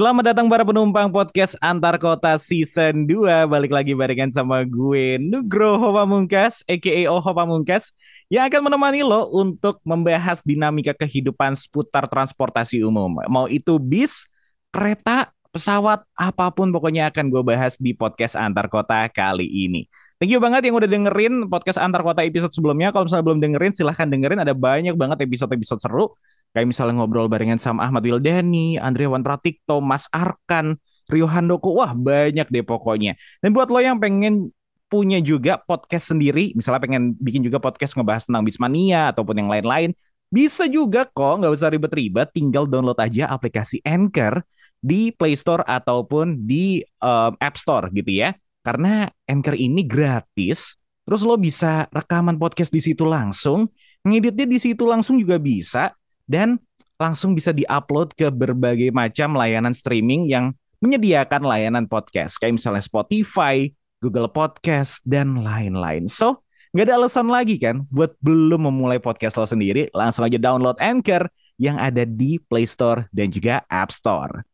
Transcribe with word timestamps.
Selamat 0.00 0.32
datang 0.32 0.48
para 0.48 0.64
penumpang 0.64 1.12
podcast 1.12 1.60
Antar 1.60 2.00
Kota 2.00 2.40
Season 2.40 3.04
2 3.04 3.44
Balik 3.44 3.68
lagi 3.68 3.92
barengan 3.92 4.32
sama 4.32 4.64
gue 4.64 5.20
Nugroho 5.20 5.92
Pamungkas 5.92 6.64
A.K.A. 6.64 7.04
Oho 7.12 7.28
Pamungkas 7.36 7.92
Yang 8.32 8.48
akan 8.48 8.72
menemani 8.72 9.04
lo 9.04 9.28
untuk 9.28 9.76
membahas 9.84 10.40
dinamika 10.40 10.96
kehidupan 10.96 11.52
seputar 11.52 12.08
transportasi 12.08 12.80
umum. 12.80 13.20
Mau 13.28 13.44
itu 13.44 13.76
bis, 13.76 14.24
kereta, 14.72 15.36
pesawat, 15.52 16.00
apa 16.16 16.48
pun 16.48 16.72
pokoknya 16.72 17.12
akan 17.12 17.28
gue 17.28 17.44
bahas 17.44 17.76
di 17.76 17.92
podcast 17.92 18.40
Antar 18.40 18.72
Kota 18.72 19.04
kali 19.12 19.44
ini. 19.44 19.84
Thank 20.16 20.32
you 20.32 20.40
banget 20.40 20.64
yang 20.64 20.80
udah 20.80 20.88
dengerin 20.88 21.44
podcast 21.52 21.76
Antar 21.76 22.00
Kota 22.00 22.24
episode 22.24 22.56
sebelumnya. 22.56 22.88
Kalau 22.88 23.04
misalnya 23.04 23.24
belum 23.28 23.40
dengerin 23.44 23.76
silahkan 23.76 24.08
dengerin. 24.08 24.40
Ada 24.40 24.56
banyak 24.56 24.96
banget 24.96 25.28
episode-episode 25.28 25.84
seru 25.84 26.16
Kayak 26.50 26.66
misalnya 26.66 26.94
ngobrol 26.98 27.30
barengan 27.30 27.62
sama 27.62 27.86
Ahmad 27.86 28.02
Wildani, 28.02 28.76
Andreawan 28.76 29.22
Pratikto, 29.22 29.78
Mas 29.78 30.10
Arkan, 30.10 30.74
Rio 31.06 31.30
Handoko. 31.30 31.78
Wah, 31.78 31.94
banyak 31.94 32.50
deh 32.50 32.66
pokoknya. 32.66 33.14
Dan 33.38 33.54
buat 33.54 33.70
lo 33.70 33.78
yang 33.78 34.02
pengen 34.02 34.50
punya 34.90 35.22
juga 35.22 35.62
podcast 35.62 36.10
sendiri, 36.10 36.50
misalnya 36.58 36.82
pengen 36.82 37.14
bikin 37.14 37.46
juga 37.46 37.62
podcast 37.62 37.94
ngebahas 37.94 38.26
tentang 38.26 38.42
Bismania 38.42 39.14
ataupun 39.14 39.38
yang 39.38 39.46
lain-lain, 39.46 39.94
bisa 40.26 40.66
juga 40.66 41.06
kok, 41.06 41.42
nggak 41.42 41.54
usah 41.54 41.70
ribet-ribet, 41.70 42.34
tinggal 42.34 42.66
download 42.66 42.98
aja 42.98 43.30
aplikasi 43.30 43.78
Anchor 43.86 44.42
di 44.82 45.14
Play 45.14 45.38
Store 45.38 45.62
ataupun 45.62 46.42
di 46.42 46.82
um, 46.98 47.38
App 47.38 47.54
Store 47.54 47.86
gitu 47.94 48.10
ya. 48.10 48.34
Karena 48.66 49.06
Anchor 49.30 49.54
ini 49.54 49.86
gratis, 49.86 50.74
terus 51.06 51.22
lo 51.22 51.38
bisa 51.38 51.86
rekaman 51.94 52.34
podcast 52.34 52.74
di 52.74 52.82
situ 52.82 53.06
langsung, 53.06 53.70
ngeditnya 54.02 54.46
di 54.50 54.58
situ 54.58 54.86
langsung 54.90 55.22
juga 55.22 55.38
bisa, 55.38 55.94
dan 56.30 56.62
langsung 56.94 57.34
bisa 57.34 57.50
diupload 57.50 58.14
ke 58.14 58.30
berbagai 58.30 58.94
macam 58.94 59.34
layanan 59.34 59.74
streaming 59.74 60.30
yang 60.30 60.54
menyediakan 60.78 61.42
layanan 61.42 61.90
podcast 61.90 62.38
kayak 62.38 62.62
misalnya 62.62 62.86
Spotify, 62.86 63.66
Google 63.98 64.30
Podcast 64.30 65.02
dan 65.02 65.42
lain-lain. 65.42 66.06
So, 66.06 66.46
nggak 66.70 66.86
ada 66.86 66.94
alasan 67.02 67.26
lagi 67.26 67.58
kan 67.58 67.82
buat 67.90 68.14
belum 68.22 68.70
memulai 68.70 69.02
podcast 69.02 69.34
lo 69.34 69.44
sendiri, 69.44 69.90
langsung 69.90 70.22
aja 70.22 70.38
download 70.38 70.78
Anchor 70.78 71.26
yang 71.58 71.76
ada 71.76 72.06
di 72.06 72.38
Play 72.38 72.64
Store 72.64 73.10
dan 73.10 73.28
juga 73.28 73.66
App 73.66 73.90
Store. 73.90 74.46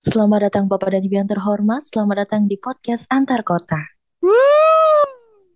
Selamat 0.00 0.48
datang 0.48 0.64
Bapak 0.64 0.96
dan 0.96 1.04
Ibu 1.04 1.14
yang 1.20 1.28
terhormat, 1.28 1.84
selamat 1.84 2.24
datang 2.24 2.48
di 2.48 2.56
podcast 2.56 3.04
Antar 3.12 3.44
Kota. 3.44 3.80
Woo! 4.24 4.89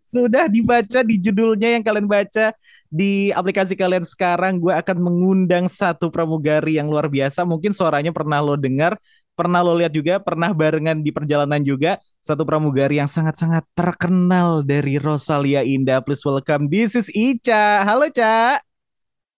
Sudah 0.04 0.46
dibaca 0.52 1.00
di 1.00 1.16
judulnya 1.16 1.80
yang 1.80 1.82
kalian 1.82 2.04
baca 2.04 2.52
di 2.92 3.32
aplikasi 3.32 3.72
kalian 3.72 4.04
sekarang. 4.04 4.60
Gue 4.60 4.76
akan 4.76 5.00
mengundang 5.00 5.66
satu 5.66 6.12
pramugari 6.12 6.76
yang 6.76 6.92
luar 6.92 7.08
biasa. 7.08 7.42
Mungkin 7.48 7.72
suaranya 7.72 8.12
pernah 8.12 8.44
lo 8.44 8.54
dengar, 8.60 9.00
pernah 9.32 9.64
lo 9.64 9.72
lihat 9.74 9.96
juga, 9.96 10.20
pernah 10.20 10.52
barengan 10.52 11.00
di 11.00 11.08
perjalanan 11.08 11.64
juga. 11.64 11.96
Satu 12.20 12.44
pramugari 12.44 13.00
yang 13.00 13.08
sangat-sangat 13.08 13.64
terkenal 13.72 14.60
dari 14.60 15.00
Rosalia 15.00 15.64
Indah. 15.64 16.04
Please 16.04 16.24
welcome, 16.24 16.68
this 16.68 16.92
is 16.92 17.08
Ica. 17.12 17.82
Halo, 17.88 18.12
Ca. 18.12 18.73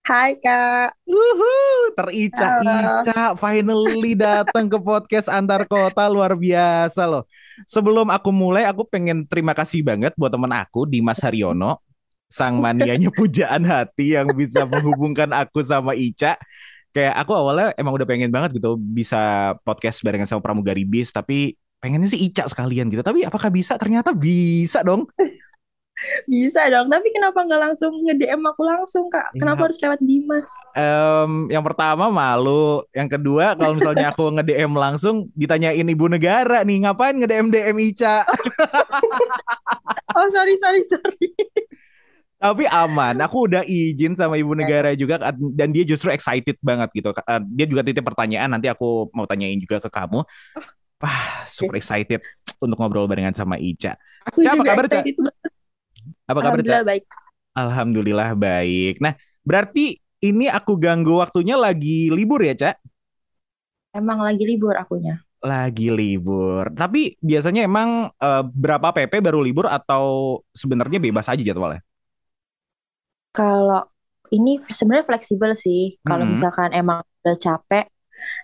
Hai 0.07 0.39
Kak. 0.39 1.03
Uhu, 1.03 1.91
terica-ica 1.99 3.35
finally 3.43 4.15
datang 4.15 4.71
ke 4.71 4.79
podcast 4.79 5.27
antar 5.27 5.67
kota 5.67 6.07
luar 6.07 6.39
biasa 6.39 7.11
loh. 7.11 7.27
Sebelum 7.67 8.07
aku 8.15 8.31
mulai, 8.31 8.71
aku 8.71 8.87
pengen 8.87 9.27
terima 9.27 9.51
kasih 9.51 9.83
banget 9.83 10.15
buat 10.15 10.31
teman 10.31 10.55
aku 10.55 10.87
Dimas 10.87 11.19
Haryono, 11.19 11.83
sang 12.31 12.55
manianya 12.63 13.11
pujaan 13.11 13.67
hati 13.67 14.15
yang 14.15 14.31
bisa 14.31 14.63
menghubungkan 14.63 15.35
aku 15.35 15.59
sama 15.67 15.99
Ica. 15.99 16.39
Kayak 16.95 17.27
aku 17.27 17.35
awalnya 17.35 17.75
emang 17.75 17.99
udah 17.99 18.07
pengen 18.07 18.31
banget 18.31 18.63
gitu 18.63 18.79
bisa 18.79 19.59
podcast 19.67 20.07
barengan 20.07 20.31
sama 20.31 20.39
pramugari 20.39 20.87
bis, 20.87 21.11
tapi 21.11 21.59
pengennya 21.83 22.15
sih 22.15 22.31
Ica 22.31 22.47
sekalian 22.47 22.95
gitu. 22.95 23.03
Tapi 23.03 23.27
apakah 23.27 23.51
bisa? 23.51 23.75
Ternyata 23.75 24.15
bisa 24.15 24.87
dong. 24.87 25.11
Bisa 26.31 26.69
dong, 26.69 26.93
tapi 26.93 27.09
kenapa 27.09 27.41
nggak 27.41 27.63
langsung 27.73 27.93
nge-DM 28.05 28.43
aku 28.45 28.63
langsung, 28.65 29.09
Kak? 29.09 29.33
Ya. 29.33 29.41
Kenapa 29.41 29.69
harus 29.69 29.79
lewat 29.81 30.01
Dimas? 30.05 30.49
Em, 30.77 31.49
yang 31.49 31.65
pertama 31.65 32.13
malu, 32.13 32.85
yang 32.93 33.09
kedua 33.09 33.57
kalau 33.57 33.77
misalnya 33.77 34.13
aku 34.13 34.29
nge-DM 34.37 34.73
langsung 34.77 35.29
ditanyain 35.33 35.87
ibu 35.89 36.07
negara 36.09 36.61
nih, 36.63 36.85
ngapain 36.85 37.17
nge-DM 37.17 37.49
DM 37.53 37.77
Ica? 37.93 38.23
Oh, 40.17 40.25
sorry, 40.33 40.57
sorry, 40.57 40.81
sorry. 40.89 41.29
Tapi 42.41 42.65
aman, 42.69 43.21
aku 43.21 43.49
udah 43.49 43.61
izin 43.69 44.17
sama 44.17 44.41
ibu 44.41 44.57
negara 44.57 44.97
juga 44.97 45.21
dan 45.33 45.69
dia 45.73 45.85
justru 45.85 46.09
excited 46.09 46.57
banget 46.65 46.89
gitu. 46.97 47.13
Eh, 47.13 47.41
Dia 47.53 47.67
juga 47.69 47.85
titip 47.85 48.01
pertanyaan, 48.01 48.49
nanti 48.49 48.65
aku 48.65 49.13
mau 49.13 49.29
tanyain 49.29 49.61
juga 49.61 49.77
ke 49.77 49.93
kamu. 49.93 50.25
Wah, 50.97 51.45
super 51.45 51.77
excited 51.77 52.25
untuk 52.57 52.77
ngobrol 52.81 53.05
barengan 53.05 53.37
sama 53.37 53.61
Ica. 53.61 54.01
Aku 54.33 54.41
apa 54.41 54.57
juga 54.57 54.69
kabar, 54.73 54.85
Ca? 54.89 55.01
excited 55.05 55.17
banget. 55.21 55.46
Apa 56.31 56.41
kabar, 56.43 56.61
Ca? 56.67 56.77
Alhamdulillah 56.77 56.85
baik. 56.87 57.05
Alhamdulillah 57.57 58.31
baik. 58.39 59.01
Nah, 59.05 59.15
berarti 59.47 59.99
ini 60.25 60.47
aku 60.51 60.77
ganggu 60.81 61.21
waktunya 61.23 61.57
lagi 61.59 62.11
libur 62.13 62.41
ya, 62.45 62.55
Ca? 62.57 62.71
Emang 64.01 64.19
lagi 64.27 64.45
libur 64.51 64.75
akunya. 64.83 65.15
Lagi 65.47 65.93
libur. 65.95 66.73
Tapi 66.75 67.15
biasanya 67.23 67.61
emang 67.69 68.11
eh, 68.19 68.43
berapa 68.51 68.91
PP 68.97 69.21
baru 69.23 69.39
libur 69.45 69.69
atau 69.71 70.05
sebenarnya 70.57 70.99
bebas 70.99 71.29
aja 71.31 71.43
jadwalnya? 71.45 71.85
Kalau 73.37 73.81
ini 74.35 74.59
sebenarnya 74.79 75.07
fleksibel 75.11 75.51
sih. 75.55 75.81
Kalau 76.07 76.25
Mm-mm. 76.25 76.35
misalkan 76.35 76.71
emang 76.75 76.99
udah 77.23 77.37
capek 77.45 77.85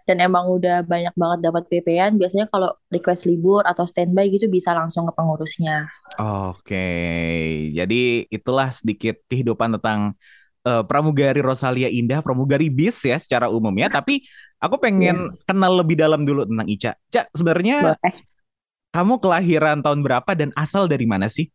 dan 0.03 0.19
emang 0.19 0.51
udah 0.51 0.83
banyak 0.83 1.15
banget 1.15 1.39
dapat 1.47 1.63
PP-an, 1.71 2.19
biasanya 2.19 2.47
kalau 2.51 2.75
request 2.91 3.25
libur 3.25 3.63
atau 3.63 3.87
standby 3.87 4.27
gitu 4.29 4.51
bisa 4.51 4.75
langsung 4.75 5.07
ke 5.07 5.13
pengurusnya. 5.15 5.87
Oke, 6.19 6.89
jadi 7.71 8.27
itulah 8.29 8.69
sedikit 8.75 9.23
kehidupan 9.31 9.79
tentang 9.79 10.19
eh, 10.67 10.83
pramugari 10.85 11.39
Rosalia 11.39 11.87
Indah, 11.87 12.21
pramugari 12.21 12.69
bis 12.69 12.99
ya 13.07 13.17
secara 13.17 13.47
umum 13.47 13.73
ya. 13.79 13.87
Tapi 13.87 14.27
aku 14.59 14.77
pengen 14.83 15.31
kenal 15.47 15.79
lebih 15.79 15.95
dalam 15.99 16.27
dulu 16.27 16.47
tentang 16.47 16.69
Ica. 16.69 16.93
Ca, 17.11 17.23
sebenarnya 17.33 17.95
Boleh. 17.95 18.15
kamu 18.91 19.15
kelahiran 19.23 19.79
tahun 19.81 20.01
berapa 20.03 20.31
dan 20.35 20.51
asal 20.59 20.91
dari 20.91 21.07
mana 21.07 21.31
sih? 21.31 21.47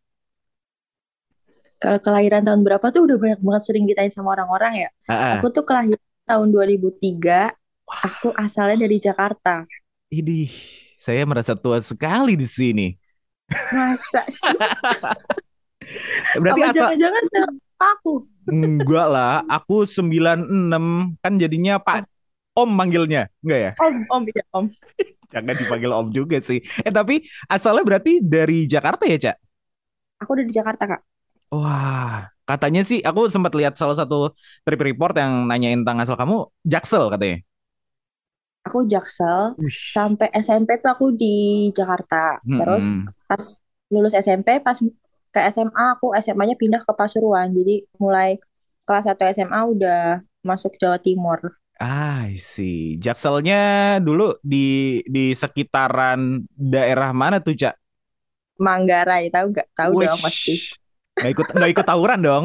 Kalau 1.78 2.02
kelahiran 2.02 2.42
tahun 2.42 2.66
berapa 2.66 2.90
tuh 2.90 3.06
udah 3.06 3.16
banyak 3.22 3.40
banget 3.40 3.62
sering 3.70 3.86
ditanya 3.86 4.10
sama 4.10 4.34
orang-orang 4.34 4.82
ya. 4.82 4.88
Ah. 5.06 5.38
Aku 5.38 5.54
tuh 5.54 5.62
kelahiran 5.62 6.02
tahun 6.26 6.50
2003. 6.50 7.54
Aku 7.88 8.36
asalnya 8.36 8.84
dari 8.84 9.00
Jakarta. 9.00 9.64
Idih, 10.12 10.52
saya 11.00 11.24
merasa 11.24 11.56
tua 11.56 11.80
sekali 11.80 12.36
di 12.36 12.44
sini. 12.48 12.86
Masa 13.48 14.28
sih? 14.28 14.44
Berarti 16.42 16.60
Apa 16.60 16.72
asal 16.72 16.88
jangan-jangan 17.00 17.24
aku? 17.80 18.12
enggak 18.48 19.06
lah, 19.08 19.44
aku 19.48 19.84
96 19.88 21.16
kan 21.20 21.32
jadinya 21.36 21.80
Pak 21.80 22.04
Om 22.58 22.70
manggilnya, 22.74 23.30
enggak 23.40 23.60
ya? 23.60 23.72
Om, 23.78 23.96
om, 24.10 24.22
iya 24.28 24.44
om. 24.50 24.66
Jangan 25.32 25.54
dipanggil 25.54 25.92
Om 25.92 26.08
juga 26.10 26.40
sih. 26.40 26.58
Eh 26.82 26.90
tapi 26.90 27.22
asalnya 27.46 27.84
berarti 27.84 28.18
dari 28.24 28.64
Jakarta 28.64 29.04
ya, 29.04 29.16
Cak? 29.30 29.36
Aku 30.24 30.34
udah 30.34 30.44
di 30.48 30.54
Jakarta, 30.56 30.84
Kak. 30.88 31.00
Wah, 31.54 32.28
katanya 32.48 32.82
sih 32.84 33.00
aku 33.00 33.28
sempat 33.32 33.52
lihat 33.56 33.76
salah 33.76 33.94
satu 33.96 34.32
trip 34.64 34.80
report 34.80 35.14
yang 35.16 35.48
nanyain 35.48 35.80
tentang 35.84 36.00
asal 36.02 36.16
kamu 36.16 36.48
Jaksel 36.64 37.08
katanya. 37.12 37.44
Aku 38.68 38.84
Jaksel. 38.84 39.56
Wih. 39.56 39.72
Sampai 39.88 40.28
SMP 40.36 40.76
tuh 40.78 40.92
aku 40.92 41.06
di 41.16 41.68
Jakarta. 41.72 42.38
Terus 42.44 42.84
Mm-mm. 42.84 43.08
pas 43.24 43.44
lulus 43.88 44.12
SMP, 44.12 44.60
pas 44.60 44.76
ke 45.28 45.40
SMA, 45.52 45.84
aku 45.96 46.12
SMA-nya 46.20 46.56
pindah 46.60 46.84
ke 46.84 46.92
Pasuruan. 46.92 47.48
Jadi 47.52 47.84
mulai 47.96 48.36
kelas 48.84 49.04
1 49.08 49.24
SMA 49.32 49.60
udah 49.64 50.20
masuk 50.44 50.76
Jawa 50.80 51.00
Timur. 51.00 51.40
Ah, 51.78 52.26
I 52.26 52.34
see. 52.42 52.98
Jakselnya 52.98 53.60
dulu 54.02 54.34
di 54.42 54.98
di 55.06 55.30
sekitaran 55.30 56.42
daerah 56.52 57.14
mana 57.14 57.38
tuh, 57.38 57.54
Cak? 57.54 57.74
Manggarai, 58.58 59.30
tahu 59.30 59.54
nggak? 59.54 59.68
Tahu 59.78 59.90
Wish. 59.94 60.10
dong 60.10 60.20
pasti. 60.20 60.54
Nggak 61.18 61.30
ikut 61.34 61.46
nggak 61.54 61.70
ikut 61.74 61.86
tawuran 61.86 62.20
dong. 62.22 62.44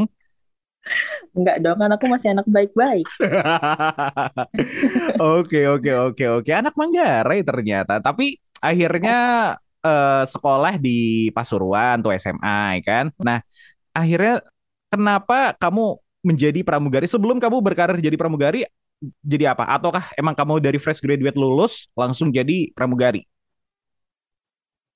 Enggak 1.37 1.57
dong, 1.63 1.77
kan 1.81 1.91
aku 1.95 2.05
masih 2.09 2.29
anak 2.33 2.47
baik-baik. 2.49 3.07
Oke, 5.21 5.59
oke, 5.69 5.91
oke, 6.11 6.23
oke. 6.41 6.51
Anak 6.53 6.73
Manggarai 6.79 7.39
ternyata. 7.45 7.99
Tapi 8.03 8.37
akhirnya 8.59 9.17
eh, 9.83 10.23
sekolah 10.27 10.73
di 10.81 11.29
Pasuruan 11.35 11.99
tuh 12.03 12.11
SMA, 12.15 12.79
ya 12.79 12.81
kan? 12.83 13.05
Nah, 13.21 13.39
akhirnya 13.95 14.41
kenapa 14.91 15.55
kamu 15.59 15.99
menjadi 16.25 16.59
pramugari? 16.65 17.05
Sebelum 17.09 17.37
kamu 17.41 17.57
berkarir 17.63 17.97
jadi 18.01 18.15
pramugari, 18.19 18.65
jadi 19.23 19.53
apa? 19.55 19.67
Ataukah 19.69 20.13
emang 20.19 20.35
kamu 20.37 20.59
dari 20.63 20.77
fresh 20.81 21.01
graduate 21.03 21.37
lulus 21.39 21.87
langsung 21.97 22.29
jadi 22.33 22.71
pramugari? 22.75 23.23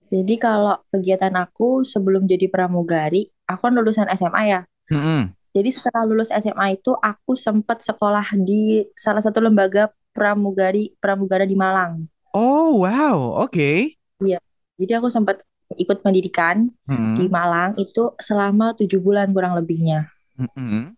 Jadi 0.07 0.35
kalau 0.39 0.75
kegiatan 0.91 1.35
aku 1.43 1.83
sebelum 1.83 2.23
jadi 2.31 2.47
pramugari, 2.47 3.27
aku 3.49 3.61
kan 3.67 3.73
lulusan 3.75 4.07
SMA 4.07 4.43
ya. 4.47 4.61
Mm-mm. 4.91 5.35
Jadi 5.57 5.69
setelah 5.73 6.05
lulus 6.05 6.29
SMA 6.29 6.77
itu 6.77 6.93
aku 6.93 7.33
sempat 7.33 7.81
sekolah 7.81 8.37
di 8.45 8.85
salah 8.93 9.25
satu 9.25 9.41
lembaga 9.41 9.89
pramugari 10.13 10.93
pramugara 11.01 11.49
di 11.49 11.57
Malang. 11.57 12.05
Oh, 12.37 12.85
wow. 12.85 13.41
Oke. 13.41 13.97
Iya. 14.21 14.37
Jadi 14.77 14.91
aku 14.93 15.09
sempat 15.09 15.41
ikut 15.81 16.05
pendidikan 16.05 16.69
di 17.17 17.25
Hmm. 17.25 17.33
Malang 17.33 17.71
itu 17.81 18.13
selama 18.21 18.77
tujuh 18.77 19.01
bulan 19.01 19.33
kurang 19.33 19.57
lebihnya. 19.57 20.13
Mm-mm. 20.37 20.93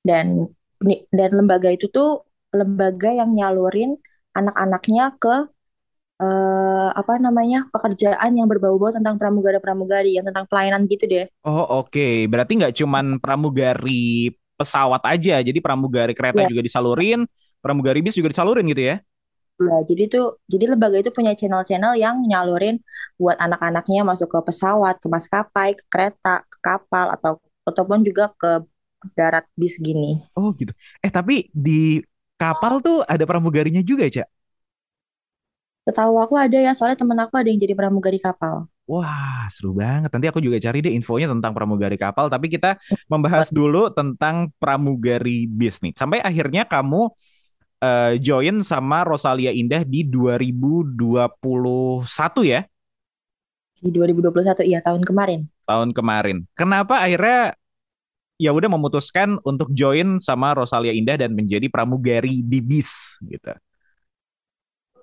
Dan 0.00 0.48
dan 1.12 1.30
lembaga 1.36 1.68
itu 1.68 1.92
tuh 1.92 2.24
lembaga 2.56 3.12
yang 3.12 3.36
nyalurin 3.36 4.00
anak-anaknya 4.32 5.20
ke 5.20 5.52
eh, 6.22 6.88
apa 7.00 7.12
namanya 7.24 7.58
pekerjaan 7.74 8.30
yang 8.38 8.48
berbau-bau 8.52 8.90
tentang 8.96 9.14
pramugara-pramugari 9.20 10.10
yang 10.16 10.24
tentang 10.28 10.44
pelayanan 10.50 10.82
gitu 10.92 11.04
deh. 11.12 11.26
Oh, 11.46 11.62
oke. 11.86 12.26
Berarti 12.26 12.52
nggak 12.58 12.74
cuman 12.82 13.04
pramugari 13.22 14.34
pesawat 14.58 15.02
aja, 15.06 15.38
jadi 15.44 15.58
pramugari 15.62 16.10
kereta 16.16 16.40
Ya, 16.40 16.48
juga 16.48 16.64
disalurin, 16.64 17.22
pramugari 17.62 18.00
bis 18.02 18.16
juga 18.18 18.32
disalurin 18.34 18.66
gitu 18.72 18.82
ya? 18.82 18.96
ya. 19.60 19.76
Jadi 19.88 20.02
tuh 20.12 20.24
jadi 20.52 20.64
lembaga 20.72 20.96
itu 21.02 21.10
punya 21.16 21.32
channel-channel 21.38 21.92
yang 22.04 22.16
nyalurin 22.30 22.76
buat 23.20 23.36
anak-anaknya 23.40 24.00
masuk 24.10 24.28
ke 24.34 24.38
pesawat, 24.52 24.94
ke 25.02 25.06
maskapai, 25.14 25.68
ke 25.78 25.84
kereta, 25.92 26.44
ke 26.52 26.58
kapal 26.64 27.06
atau 27.16 27.32
ataupun 27.68 27.98
juga 28.08 28.30
ke 28.40 28.50
darat 29.18 29.44
bis 29.60 29.76
gini. 29.82 30.22
Oh, 30.36 30.52
gitu. 30.60 30.72
Eh, 31.04 31.08
tapi 31.12 31.48
di 31.56 32.00
kapal 32.36 32.84
tuh 32.84 33.00
ada 33.08 33.24
pramugarinya 33.24 33.80
juga, 33.80 34.04
Cak? 34.12 34.28
Setahu 35.86 36.14
aku 36.24 36.34
ada 36.44 36.58
ya, 36.66 36.72
soalnya 36.76 36.98
temen 37.00 37.18
aku 37.24 37.34
ada 37.40 37.48
yang 37.50 37.60
jadi 37.64 37.74
pramugari 37.78 38.18
kapal. 38.26 38.54
Wah, 38.86 39.50
seru 39.50 39.74
banget. 39.74 40.14
Nanti 40.14 40.26
aku 40.30 40.38
juga 40.38 40.62
cari 40.62 40.78
deh 40.78 40.94
infonya 40.94 41.26
tentang 41.26 41.50
pramugari 41.50 41.98
kapal. 41.98 42.30
Tapi 42.30 42.46
kita 42.46 42.78
membahas 43.12 43.50
dulu 43.50 43.90
tentang 43.90 44.54
pramugari 44.62 45.50
bis 45.50 45.82
nih. 45.82 45.90
Sampai 45.98 46.22
akhirnya 46.22 46.62
kamu 46.62 47.10
eh, 47.82 48.12
join 48.22 48.62
sama 48.62 49.02
Rosalia 49.06 49.50
Indah 49.54 49.82
di 49.82 50.06
2021 50.06 51.34
ya, 52.46 52.62
Di 53.84 53.90
2021, 53.94 54.64
iya 54.70 54.78
tahun 54.86 55.02
kemarin. 55.08 55.40
tahun 55.66 55.90
kemarin. 55.94 56.46
Kenapa 56.54 57.02
akhirnya 57.02 57.54
ya 58.36 58.52
udah 58.52 58.68
memutuskan 58.68 59.40
untuk 59.44 59.72
join 59.72 60.20
sama 60.20 60.52
Rosalia 60.56 60.92
Indah 60.92 61.16
dan 61.16 61.32
menjadi 61.32 61.68
pramugari 61.72 62.44
di 62.44 62.60
bis 62.60 63.16
gitu. 63.24 63.52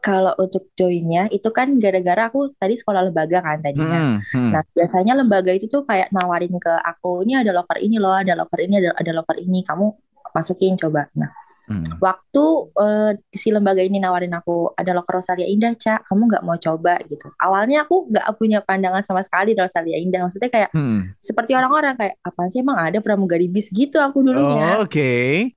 Kalau 0.03 0.35
untuk 0.35 0.67
joinnya 0.75 1.31
itu 1.31 1.47
kan 1.55 1.79
gara-gara 1.79 2.27
aku 2.27 2.51
tadi 2.59 2.75
sekolah 2.75 3.07
lembaga 3.07 3.39
kan 3.39 3.63
tadinya. 3.63 4.19
Hmm, 4.19 4.19
hmm. 4.19 4.51
Nah, 4.51 4.61
biasanya 4.75 5.15
lembaga 5.15 5.55
itu 5.55 5.71
tuh 5.71 5.87
kayak 5.87 6.11
nawarin 6.11 6.51
ke 6.59 6.75
aku, 6.83 7.23
ini 7.23 7.39
ada 7.39 7.55
loker 7.55 7.79
ini 7.79 8.03
loh, 8.03 8.11
ada 8.11 8.35
loker 8.35 8.59
ini, 8.67 8.83
ada, 8.83 8.91
ada 8.99 9.11
loker 9.15 9.39
ini, 9.39 9.63
kamu 9.63 9.95
masukin 10.35 10.75
coba. 10.75 11.07
Nah, 11.15 11.31
hmm. 11.71 12.03
waktu 12.03 12.43
eh, 12.83 13.11
si 13.31 13.47
lembaga 13.55 13.79
ini 13.79 14.03
nawarin 14.03 14.35
aku, 14.35 14.75
ada 14.75 14.91
loker 14.91 15.23
Rosalia 15.23 15.47
Indah, 15.47 15.71
Cak, 15.71 16.03
kamu 16.11 16.35
nggak 16.35 16.43
mau 16.43 16.59
coba 16.59 16.99
gitu. 17.07 17.31
Awalnya 17.39 17.87
aku 17.87 18.11
nggak 18.11 18.27
punya 18.35 18.59
pandangan 18.59 19.07
sama 19.07 19.23
sekali 19.23 19.55
Rosalia 19.55 20.03
Indah, 20.03 20.27
maksudnya 20.27 20.51
kayak 20.51 20.75
Hmm. 20.75 21.15
seperti 21.23 21.55
orang-orang 21.55 21.95
kayak, 21.95 22.19
apa 22.19 22.51
sih 22.51 22.59
emang 22.59 22.75
ada 22.75 22.99
pramugari 22.99 23.47
bis 23.47 23.71
gitu 23.71 24.03
aku 24.03 24.19
dulunya. 24.19 24.83
Oh, 24.83 24.83
Oke. 24.83 25.55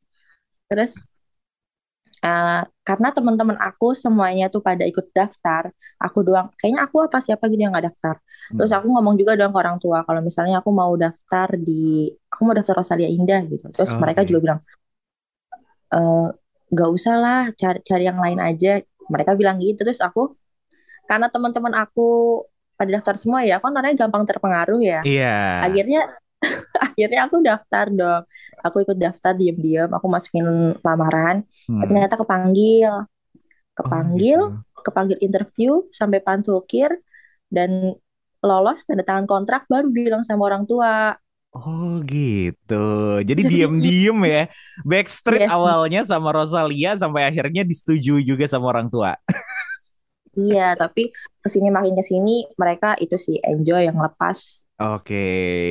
Terus 0.71 1.03
eh, 2.27 2.63
karena 2.89 3.09
teman-teman 3.17 3.57
aku 3.69 3.87
semuanya 4.03 4.45
tuh 4.55 4.61
pada 4.69 4.83
ikut 4.91 5.07
daftar, 5.19 5.71
aku 6.05 6.19
doang, 6.27 6.47
kayaknya 6.59 6.81
aku 6.87 6.97
apa 7.07 7.19
siapa 7.27 7.45
gitu 7.51 7.61
yang 7.65 7.73
nggak 7.75 7.87
daftar. 7.95 8.17
Terus 8.57 8.71
Hmm. 8.73 8.79
aku 8.83 8.87
ngomong 8.95 9.15
juga 9.21 9.33
dong 9.39 9.53
ke 9.55 9.59
orang 9.63 9.79
tua, 9.83 9.99
kalau 10.07 10.21
misalnya 10.29 10.55
aku 10.63 10.71
mau 10.81 10.93
daftar 11.05 11.49
di, 11.67 12.11
aku 12.33 12.41
mau 12.47 12.55
daftar 12.59 12.75
Rosalia 12.83 13.09
Indah 13.11 13.41
gitu. 13.53 13.65
Terus 13.75 13.91
mereka 14.03 14.21
Oke. 14.23 14.29
juga 14.31 14.41
bilang, 14.45 14.61
eh 15.95 16.27
nggak 16.73 16.91
usah 16.97 17.15
lah, 17.25 17.41
cari 17.61 17.79
cari 17.89 18.03
yang 18.11 18.19
lain 18.25 18.39
aja. 18.43 18.83
Mereka 19.13 19.33
bilang 19.41 19.57
gitu. 19.63 19.87
Terus 19.87 20.03
aku, 20.03 20.35
karena 21.11 21.27
teman-teman 21.31 21.75
aku 21.79 22.03
pada 22.79 22.91
daftar 22.99 23.15
semua 23.23 23.41
ya, 23.47 23.59
aku 23.59 23.71
kan 23.71 23.75
orangnya 23.79 23.97
gampang 24.07 24.25
terpengaruh 24.29 24.81
ya. 24.83 25.01
Iya. 25.07 25.35
Akhirnya, 25.67 26.01
akhirnya 26.87 27.21
aku 27.27 27.37
daftar 27.45 27.87
dong. 27.93 28.23
Aku 28.65 28.77
ikut 28.85 28.99
daftar 28.99 29.33
diam-diam, 29.37 29.91
aku 29.97 30.07
masukin 30.11 30.47
lamaran. 30.85 31.37
Hmm. 31.69 31.81
Ternyata 31.89 32.15
kepanggil, 32.21 32.91
Oh, 33.85 33.91
kepanggil, 33.91 34.41
gitu. 34.41 34.65
kepanggil 34.87 35.19
interview 35.25 35.87
sampai 35.93 36.21
pantukir 36.25 36.91
dan 37.53 37.97
lolos 38.45 38.85
tanda 38.87 39.05
tangan 39.07 39.27
kontrak 39.29 39.67
baru 39.73 39.89
bilang 39.93 40.23
sama 40.27 40.49
orang 40.51 40.65
tua. 40.69 41.17
Oh 41.57 42.05
gitu. 42.05 42.75
Jadi 43.25 43.43
Jadi 43.43 43.49
diem-diem 43.49 44.19
ya. 44.29 44.43
Backstreet 44.85 45.41
yes, 45.41 45.49
awalnya 45.49 46.05
sama 46.05 46.29
Rosalia 46.37 46.93
sampai 47.01 47.25
akhirnya 47.25 47.65
disetujui 47.65 48.21
juga 48.29 48.45
sama 48.45 48.69
orang 48.77 48.93
tua. 48.93 49.17
iya, 50.39 50.63
tapi 50.81 51.01
ke 51.43 51.49
sini 51.55 51.69
makin 51.77 51.95
ke 51.99 52.05
sini 52.11 52.31
mereka 52.61 52.89
itu 53.05 53.17
sih 53.27 53.37
enjoy 53.51 53.81
yang 53.89 53.99
lepas. 54.07 54.39
Oke. 54.77 55.27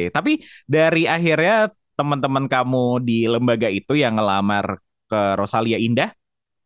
Tapi 0.10 0.42
dari 0.66 1.06
akhirnya 1.06 1.70
teman-teman 1.96 2.50
kamu 2.50 3.06
di 3.06 3.30
lembaga 3.30 3.70
itu 3.72 3.96
yang 3.96 4.18
ngelamar 4.20 4.82
ke 5.06 5.22
Rosalia 5.40 5.78
Indah, 5.80 6.12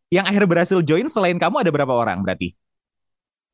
yang 0.09 0.25
akhirnya 0.25 0.49
berhasil 0.49 0.79
join 0.81 1.05
selain 1.11 1.37
kamu 1.37 1.61
ada 1.61 1.69
berapa 1.69 1.93
orang 1.93 2.23
berarti? 2.25 2.55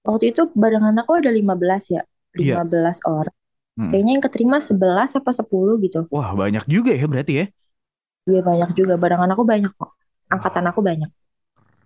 Waktu 0.05 0.31
itu 0.31 0.47
barengan 0.53 0.95
aku 1.01 1.17
ada 1.17 1.33
15 1.33 1.83
ya, 1.91 2.05
Iya. 2.37 2.61
15 2.61 3.01
orang. 3.03 3.35
Hmm. 3.75 3.91
Kayaknya 3.91 4.11
yang 4.15 4.23
keterima 4.23 4.57
11 4.63 5.17
apa 5.19 5.31
10 5.35 5.75
gitu. 5.83 6.07
Wah, 6.13 6.31
banyak 6.31 6.63
juga 6.69 6.95
ya 6.95 7.05
berarti 7.09 7.33
ya. 7.43 7.45
Iya 8.25 8.41
banyak 8.41 8.69
juga, 8.77 8.95
barengan 8.95 9.29
aku 9.35 9.43
banyak 9.43 9.71
kok. 9.75 9.91
Angkatan 10.31 10.65
aku 10.69 10.81
banyak. 10.81 11.11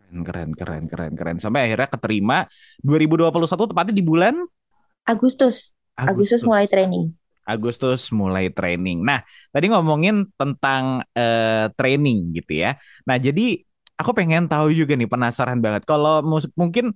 keren, 0.10 0.58
keren, 0.58 0.90
keren, 0.90 1.14
keren. 1.14 1.38
Sampai 1.38 1.70
akhirnya 1.70 1.86
keterima 1.86 2.50
2021 2.82 3.70
tepatnya 3.70 3.94
di 3.94 4.02
bulan 4.02 4.36
Agustus, 5.06 5.74
Agustus 6.06 6.42
mulai 6.46 6.66
Agustus. 6.66 6.74
training. 6.76 7.04
Agustus 7.50 8.02
mulai 8.14 8.46
training. 8.54 9.02
Nah, 9.02 9.26
tadi 9.50 9.74
ngomongin 9.74 10.30
tentang 10.38 11.02
eh, 11.18 11.66
training 11.74 12.38
gitu 12.38 12.62
ya. 12.62 12.78
Nah, 13.10 13.18
jadi 13.18 13.66
aku 13.98 14.14
pengen 14.14 14.46
tahu 14.46 14.70
juga 14.70 14.94
nih, 14.94 15.10
penasaran 15.10 15.58
banget. 15.58 15.84
Kalau 15.90 16.22
mungkin 16.54 16.94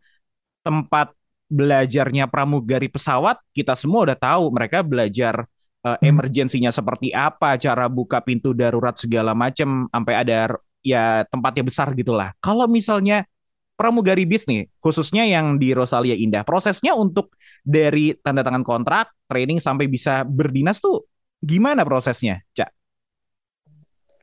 tempat 0.62 1.12
belajarnya 1.50 2.30
pramugari 2.30 2.88
pesawat, 2.88 3.42
kita 3.52 3.74
semua 3.74 4.06
udah 4.08 4.18
tahu 4.18 4.54
mereka 4.54 4.86
belajar 4.86 5.50
eh, 5.84 5.98
emergensinya 6.06 6.70
seperti 6.70 7.10
apa, 7.12 7.58
cara 7.58 7.90
buka 7.90 8.22
pintu 8.22 8.54
darurat 8.54 8.94
segala 8.94 9.34
macam, 9.34 9.90
sampai 9.90 10.14
ada 10.22 10.54
ya 10.86 11.26
tempatnya 11.34 11.64
besar 11.66 11.92
gitulah. 11.98 12.30
Kalau 12.38 12.70
misalnya 12.70 13.26
pramugari 13.74 14.30
bis 14.30 14.46
nih, 14.46 14.70
khususnya 14.78 15.26
yang 15.26 15.58
di 15.58 15.74
Rosalia 15.74 16.14
Indah, 16.14 16.46
prosesnya 16.46 16.94
untuk 16.94 17.34
dari 17.64 18.12
tanda 18.20 18.44
tangan 18.44 18.62
kontrak, 18.68 19.16
training 19.26 19.58
sampai 19.64 19.88
bisa 19.88 20.28
berdinas 20.28 20.84
tuh 20.84 21.08
gimana 21.40 21.88
prosesnya, 21.88 22.44
Cak? 22.52 22.70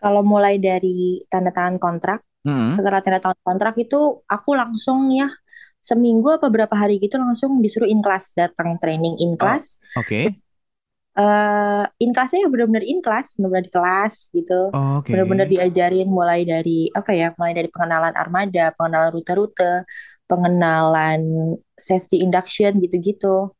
Kalau 0.01 0.25
mulai 0.25 0.57
dari 0.57 1.21
tanda 1.29 1.53
tangan 1.53 1.77
kontrak, 1.77 2.21
Hmm. 2.41 2.73
setelah 2.73 3.05
tanda 3.05 3.21
tangan 3.21 3.41
kontrak 3.45 3.75
itu 3.77 4.25
aku 4.25 4.57
langsung 4.57 5.13
ya 5.13 5.29
seminggu 5.81 6.41
apa 6.41 6.49
berapa 6.49 6.73
hari 6.73 6.97
gitu 6.97 7.21
langsung 7.21 7.61
disuruh 7.61 7.89
in 7.89 8.01
class 8.01 8.33
datang 8.33 8.81
training 8.81 9.17
in 9.21 9.37
Oh, 9.37 9.41
class. 9.41 9.77
oke. 9.97 10.41
eh 11.21 11.85
in 12.01 12.15
classnya 12.15 12.47
ya 12.47 12.49
benar-benar 12.49 12.87
in 12.87 13.03
class, 13.05 13.35
benar-benar 13.37 13.65
di 13.67 13.73
kelas 13.75 14.15
gitu. 14.33 14.71
Oke. 14.73 15.11
Benar-benar 15.13 15.47
diajarin 15.51 16.09
mulai 16.09 16.47
dari 16.47 16.87
apa 16.95 17.11
ya, 17.13 17.35
mulai 17.37 17.53
dari 17.53 17.69
pengenalan 17.69 18.15
armada, 18.15 18.71
pengenalan 18.79 19.11
rute-rute, 19.13 19.85
pengenalan 20.31 21.21
safety 21.81 22.21
induction 22.23 22.77
gitu-gitu. 22.79 23.51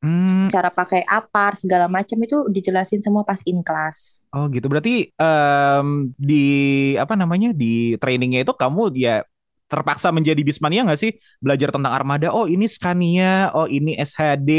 Hmm, 0.00 0.48
Cara 0.48 0.72
pakai 0.72 1.04
apar 1.04 1.54
segala 1.60 1.84
macam 1.84 2.16
itu 2.24 2.48
dijelasin 2.48 3.04
semua 3.04 3.20
pas 3.20 3.38
in 3.44 3.60
class. 3.60 4.24
oh 4.32 4.48
gitu. 4.48 4.64
Berarti 4.66 5.12
em, 5.12 6.10
di 6.16 6.44
apa 6.96 7.14
namanya 7.14 7.52
di 7.52 7.94
trainingnya 8.00 8.42
itu 8.48 8.52
kamu 8.56 8.96
ya 8.96 9.22
terpaksa 9.70 10.10
menjadi 10.10 10.40
bismania 10.42 10.82
nggak 10.88 11.00
sih? 11.00 11.12
Belajar 11.38 11.70
tentang 11.70 11.92
armada. 11.94 12.32
Oh 12.32 12.48
ini 12.48 12.64
Scania, 12.66 13.52
oh 13.54 13.68
ini 13.68 13.94
SHD 13.94 14.50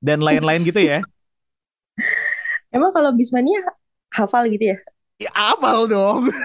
dan 0.00 0.22
lain-lain 0.24 0.62
gitu 0.64 0.80
ya? 0.80 1.02
Emang 2.74 2.94
kalau 2.94 3.10
Bismania 3.12 3.60
hafal 4.14 4.46
gitu 4.48 4.70
ya? 4.70 4.78
Ya, 5.20 5.28
apal 5.36 5.84
dong. 5.90 6.30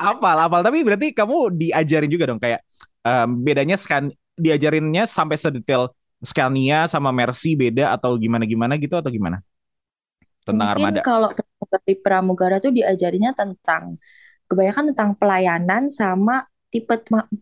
Apal, 0.00 0.36
apal. 0.40 0.60
Tapi 0.64 0.82
berarti 0.82 1.12
kamu 1.12 1.52
diajarin 1.54 2.10
juga 2.10 2.24
dong 2.30 2.40
kayak 2.40 2.64
em, 3.06 3.28
bedanya 3.46 3.76
scan 3.80 4.10
diajarinnya 4.38 5.04
sampai 5.08 5.36
sedetail 5.40 5.90
Scania 6.20 6.84
sama 6.88 7.10
Mercy 7.16 7.56
beda 7.56 7.96
atau 7.96 8.12
gimana-gimana 8.20 8.76
gitu 8.76 8.96
atau 9.00 9.08
gimana? 9.12 9.40
Tentang 10.44 10.68
Mungkin 10.68 10.88
armada. 10.88 11.02
kalau 11.06 11.30
pramugari 11.30 11.94
pramugara 12.02 12.56
tuh 12.58 12.72
diajarinnya 12.74 13.30
tentang 13.38 14.02
kebanyakan 14.50 14.84
tentang 14.94 15.10
pelayanan 15.14 15.86
sama 15.86 16.42
tipe 16.74 16.94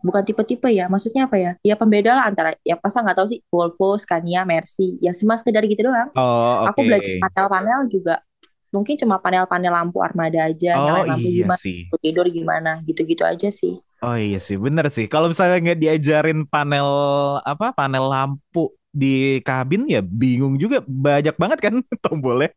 bukan 0.04 0.22
tipe-tipe 0.28 0.68
ya, 0.72 0.88
maksudnya 0.92 1.24
apa 1.28 1.36
ya? 1.40 1.50
Ya 1.64 1.74
pembeda 1.80 2.12
lah 2.16 2.28
antara 2.32 2.52
ya 2.64 2.76
pasang 2.76 3.04
nggak 3.08 3.16
tahu 3.20 3.28
sih 3.32 3.40
Volvo, 3.52 3.96
Scania, 4.00 4.44
Mercy, 4.44 5.00
ya 5.04 5.12
cuma 5.16 5.36
sekedar 5.40 5.64
gitu 5.68 5.88
doang. 5.88 6.12
Oh, 6.14 6.64
Aku 6.68 6.80
oke. 6.80 6.88
belajar 6.88 7.12
panel-panel 7.16 7.80
juga 7.92 8.20
mungkin 8.74 8.96
cuma 9.00 9.16
panel-panel 9.20 9.72
lampu 9.72 9.98
armada 10.04 10.48
aja, 10.48 10.76
Oh 10.80 10.84
nyalain 10.84 11.08
lampu 11.08 11.28
iya 11.32 11.44
gimana, 11.44 11.60
sih. 11.60 11.78
tidur 12.04 12.26
gimana, 12.32 12.80
gitu-gitu 12.88 13.24
aja 13.24 13.48
sih. 13.52 13.80
Oh 14.04 14.14
iya 14.24 14.36
sih, 14.46 14.56
bener 14.64 14.84
sih. 14.94 15.04
Kalau 15.12 15.26
misalnya 15.30 15.56
nggak 15.64 15.78
diajarin 15.82 16.38
panel 16.52 16.88
apa 17.50 17.64
panel 17.78 18.04
lampu 18.12 18.58
di 19.00 19.06
kabin 19.46 19.82
ya 19.94 19.98
bingung 20.20 20.54
juga. 20.62 20.76
Banyak 21.04 21.34
banget 21.42 21.58
kan 21.64 21.74
tombolnya. 22.04 22.48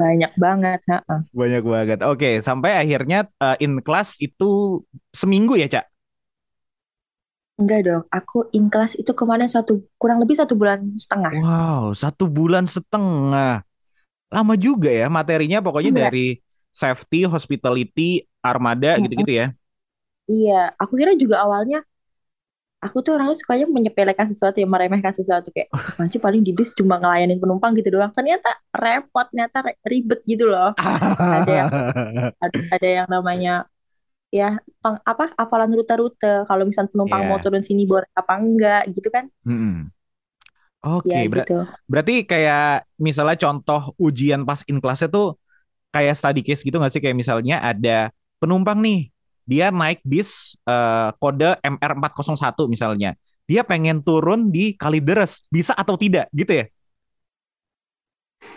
Banyak 0.00 0.32
banget. 0.44 0.80
heeh. 0.90 1.20
Banyak 1.36 1.62
banget. 1.68 1.98
Oke, 2.08 2.28
sampai 2.40 2.70
akhirnya 2.80 3.28
eh, 3.44 3.56
in 3.64 3.84
class 3.84 4.16
itu 4.24 4.80
seminggu 5.12 5.52
ya, 5.60 5.68
Cak? 5.68 5.84
Enggak 7.60 7.80
dong, 7.88 8.02
aku 8.18 8.38
in 8.56 8.64
class 8.72 8.92
itu 9.00 9.12
kemarin 9.20 9.48
satu 9.54 9.72
kurang 10.00 10.18
lebih 10.22 10.36
satu 10.40 10.54
bulan 10.60 10.80
setengah. 11.02 11.34
Wow, 11.34 11.90
satu 11.96 12.24
bulan 12.30 12.64
setengah. 12.70 13.66
Lama 14.34 14.54
juga 14.58 14.88
ya 14.92 15.06
materinya 15.12 15.58
pokoknya 15.64 15.90
Iya, 15.90 16.10
dari 16.10 16.40
safety, 16.74 17.24
hospitality, 17.28 18.26
armada 18.42 18.96
mm-mm. 18.96 19.02
gitu-gitu 19.02 19.32
ya. 19.40 19.46
Iya. 20.32 20.52
Aku 20.82 20.92
kira 21.00 21.12
juga 21.22 21.36
awalnya 21.44 21.76
aku 22.84 22.96
tuh 23.04 23.10
orangnya 23.16 23.36
sukanya 23.40 23.66
menyepelekan 23.76 24.26
sesuatu 24.30 24.56
ya 24.62 24.68
meremehkan 24.68 25.12
sesuatu 25.18 25.48
kayak 25.54 25.68
apaan 25.88 26.08
sih 26.12 26.20
paling 26.22 26.42
di 26.46 26.52
bis 26.58 26.70
cuma 26.78 26.94
ngelayanin 27.00 27.38
penumpang 27.42 27.72
gitu 27.78 27.88
doang. 27.94 28.12
Ternyata 28.16 28.48
repot, 28.82 29.26
ternyata 29.32 29.56
re- 29.66 29.80
ribet 29.90 30.20
gitu 30.30 30.44
loh. 30.52 30.70
Ada 31.34 31.50
yang 31.64 31.68
ada, 32.44 32.58
ada 32.74 32.88
yang 32.98 33.08
namanya 33.10 33.52
ya 34.34 34.58
peng- 34.82 35.02
apa 35.06 35.24
hafalan 35.40 35.70
rute-rute 35.78 36.46
kalau 36.48 36.64
misalnya 36.68 36.92
penumpang 36.94 37.22
mau 37.28 37.38
Ya. 37.38 37.42
turun 37.42 37.62
sini 37.64 37.82
boleh 37.88 38.08
apa 38.16 38.32
enggak 38.42 38.82
gitu 38.96 39.08
kan 39.14 39.26
Mm-mm. 39.46 39.90
ya 41.04 41.18
Oke, 41.18 41.26
ber- 41.32 41.48
gitu 41.48 41.52
berarti 41.90 42.12
kayak 42.30 42.86
misalnya 43.02 43.34
contoh 43.42 43.80
ujian 43.98 44.42
pas 44.48 44.62
in 44.70 44.78
class 44.78 45.02
itu 45.06 45.34
kayak 45.94 46.14
study 46.18 46.40
case 46.46 46.62
gitu 46.66 46.76
nggak 46.80 46.92
sih? 46.94 47.02
Kayak 47.04 47.18
misalnya 47.22 47.56
ada 47.62 48.10
penumpang 48.40 48.78
nih, 48.84 48.98
dia 49.46 49.70
naik 49.72 50.02
bis 50.04 50.58
eh, 50.66 51.10
kode 51.22 51.56
mr 51.62 51.92
satu 52.36 52.66
misalnya. 52.70 53.14
Dia 53.46 53.62
pengen 53.62 54.02
turun 54.02 54.50
di 54.50 54.74
Kalideres, 54.74 55.46
bisa 55.54 55.70
atau 55.78 55.94
tidak 55.94 56.26
gitu 56.34 56.52
ya? 56.62 56.66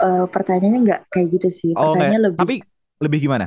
Eh, 0.06 0.26
pertanyaannya 0.34 0.80
nggak 0.86 1.02
kayak 1.12 1.28
gitu 1.36 1.48
sih 1.60 1.72
Oh 1.78 1.82
pertanyaannya 1.82 2.22
lebih 2.28 2.50
tapi 2.50 2.54
lebih 3.04 3.20
gimana? 3.26 3.46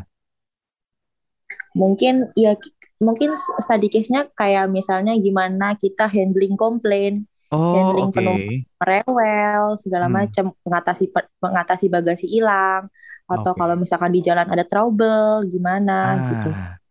mungkin 1.72 2.28
ya 2.37 2.52
ki- 2.56 2.75
mungkin 3.02 3.34
study 3.61 3.88
case-nya 3.92 4.28
kayak 4.37 4.68
misalnya 4.70 5.12
gimana 5.18 5.75
kita 5.76 6.06
handling 6.08 6.54
komplain 6.54 7.25
Oh 7.52 7.68
handling 7.72 8.08
oke. 8.08 8.16
penumpang 8.16 8.58
rewel 8.82 9.78
segala 9.80 10.06
Hmm, 10.06 10.12
macam 10.12 10.52
mengatasi 10.66 11.04
mengatasi 11.40 11.87
bagasi 11.88 12.26
hilang 12.28 12.90
atau 13.30 13.52
kalau 13.56 13.75
oke. 13.75 13.80
misalkan 13.80 14.12
di 14.12 14.20
jalan 14.20 14.44
ada 14.52 14.64
trouble 14.68 15.46
gimana 15.49 16.18
gitu 16.26 16.52
Ah, 16.52 16.81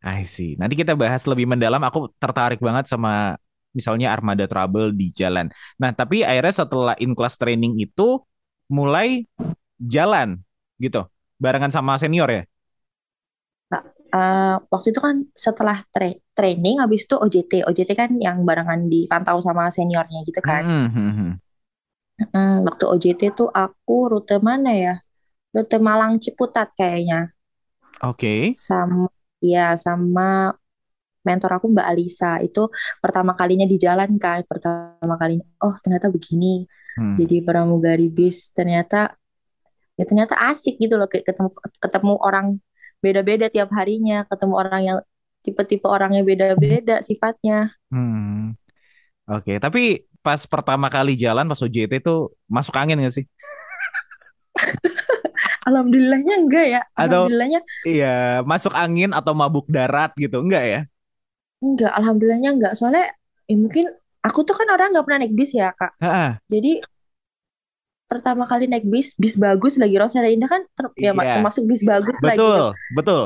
I 0.00 0.24
see. 0.24 0.56
Nanti 0.56 0.74
kita 0.80 0.96
bahas 0.96 1.28
lebih 1.28 1.44
mendalam. 1.44 1.80
Aku 1.84 2.08
tertarik 2.16 2.56
banget 2.64 2.88
sama 2.88 3.36
misalnya 3.76 4.10
armada 4.10 4.48
trouble 4.48 4.96
di 4.96 5.12
jalan. 5.12 5.52
Nah, 5.76 5.92
tapi 5.92 6.24
akhirnya 6.24 6.64
setelah 6.64 6.94
in 6.98 7.12
class 7.12 7.36
training 7.36 7.76
itu 7.84 8.18
mulai 8.72 9.28
jalan 9.80 10.40
gitu, 10.80 11.04
barengan 11.36 11.72
sama 11.72 12.00
senior 12.00 12.28
ya. 12.32 12.42
Nah, 13.72 13.82
eh, 14.18 14.54
waktu 14.72 14.86
itu 14.92 15.00
kan 15.06 15.16
setelah 15.46 15.76
tra- 15.94 16.18
training 16.36 16.76
habis 16.82 17.00
itu 17.06 17.14
OJT. 17.24 17.52
OJT 17.68 17.90
kan 18.00 18.10
yang 18.26 18.36
barengan 18.48 18.80
dipantau 18.92 19.38
sama 19.46 19.64
seniornya 19.76 20.20
gitu 20.28 20.40
kan. 20.48 20.64
Hmm, 20.64 20.86
hmm, 20.94 21.10
hmm. 21.16 21.40
Mm, 22.36 22.54
waktu 22.66 22.84
OJT 22.92 23.22
tuh 23.38 23.48
aku 23.64 23.96
rute 24.12 24.36
mana 24.48 24.70
ya? 24.84 24.94
Rute 25.56 25.76
Malang 25.88 26.14
Ciputat 26.24 26.68
kayaknya. 26.78 27.18
Oke. 28.02 28.58
Sama 28.66 29.10
ya 29.40 29.74
sama 29.76 30.54
mentor 31.24 31.50
aku 31.60 31.66
Mbak 31.72 31.86
Alisa. 31.90 32.40
Itu 32.40 32.72
pertama 33.02 33.36
kalinya 33.36 33.66
di 33.68 33.76
jalan 33.76 34.16
kan. 34.16 34.44
Pertama 34.48 35.14
kalinya 35.20 35.44
oh 35.64 35.76
ternyata 35.80 36.08
begini. 36.08 36.64
Hmm, 36.96 37.14
Jadi 37.16 37.44
pramugari 37.44 38.08
bis 38.10 38.50
ternyata 38.52 39.14
ya 39.94 40.04
ternyata 40.08 40.32
asik 40.48 40.80
gitu 40.80 40.96
loh 40.96 41.06
ketemu 41.06 41.52
ketemu 41.76 42.14
orang 42.24 42.46
beda-beda 43.04 43.48
tiap 43.48 43.72
harinya, 43.76 44.24
ketemu 44.28 44.54
orang 44.56 44.80
yang 44.84 44.98
tipe-tipe 45.40 45.88
orangnya 45.88 46.20
beda-beda 46.24 47.00
sifatnya. 47.00 47.72
hmm. 47.92 48.56
Oke. 49.30 49.56
Tapi 49.62 50.04
pas 50.20 50.44
pertama 50.44 50.92
kali 50.92 51.16
jalan 51.16 51.48
pas 51.48 51.60
OJT 51.64 52.04
itu 52.04 52.28
masuk 52.44 52.76
angin 52.76 53.00
nggak 53.00 53.14
sih? 53.14 53.24
Alhamdulillahnya 55.70 56.34
enggak 56.42 56.66
ya. 56.74 56.80
Atau 56.98 57.22
Alhamdulillahnya 57.30 57.60
iya 57.86 58.42
masuk 58.44 58.72
angin 58.74 59.10
atau 59.14 59.32
mabuk 59.32 59.66
darat 59.70 60.10
gitu? 60.18 60.42
Enggak 60.44 60.64
ya? 60.66 60.80
enggak. 61.64 61.92
Alhamdulillahnya 61.98 62.50
enggak. 62.56 62.72
Soalnya 62.78 63.04
eh, 63.50 63.56
mungkin 63.58 63.84
aku 64.26 64.40
tuh 64.48 64.54
kan 64.58 64.68
orang 64.74 64.92
nggak 64.92 65.04
pernah 65.06 65.20
naik 65.24 65.34
bis 65.36 65.50
ya 65.56 65.72
Kak. 65.76 65.92
Ah, 66.00 66.40
Jadi 66.52 66.80
pertama 68.10 68.42
kali 68.50 68.66
naik 68.66 68.86
bis, 68.90 69.14
bis 69.14 69.34
bagus 69.38 69.78
lagi 69.78 69.94
Rosalia 69.94 70.34
Indah 70.34 70.50
kan 70.50 70.62
ter- 70.76 70.94
ya 70.98 71.10
iya. 71.14 71.34
termasuk 71.38 71.62
bis 71.70 71.82
bagus 71.86 72.18
lah 72.26 72.34
gitu. 72.34 72.50
Betul, 72.50 72.64
betul. 72.98 73.22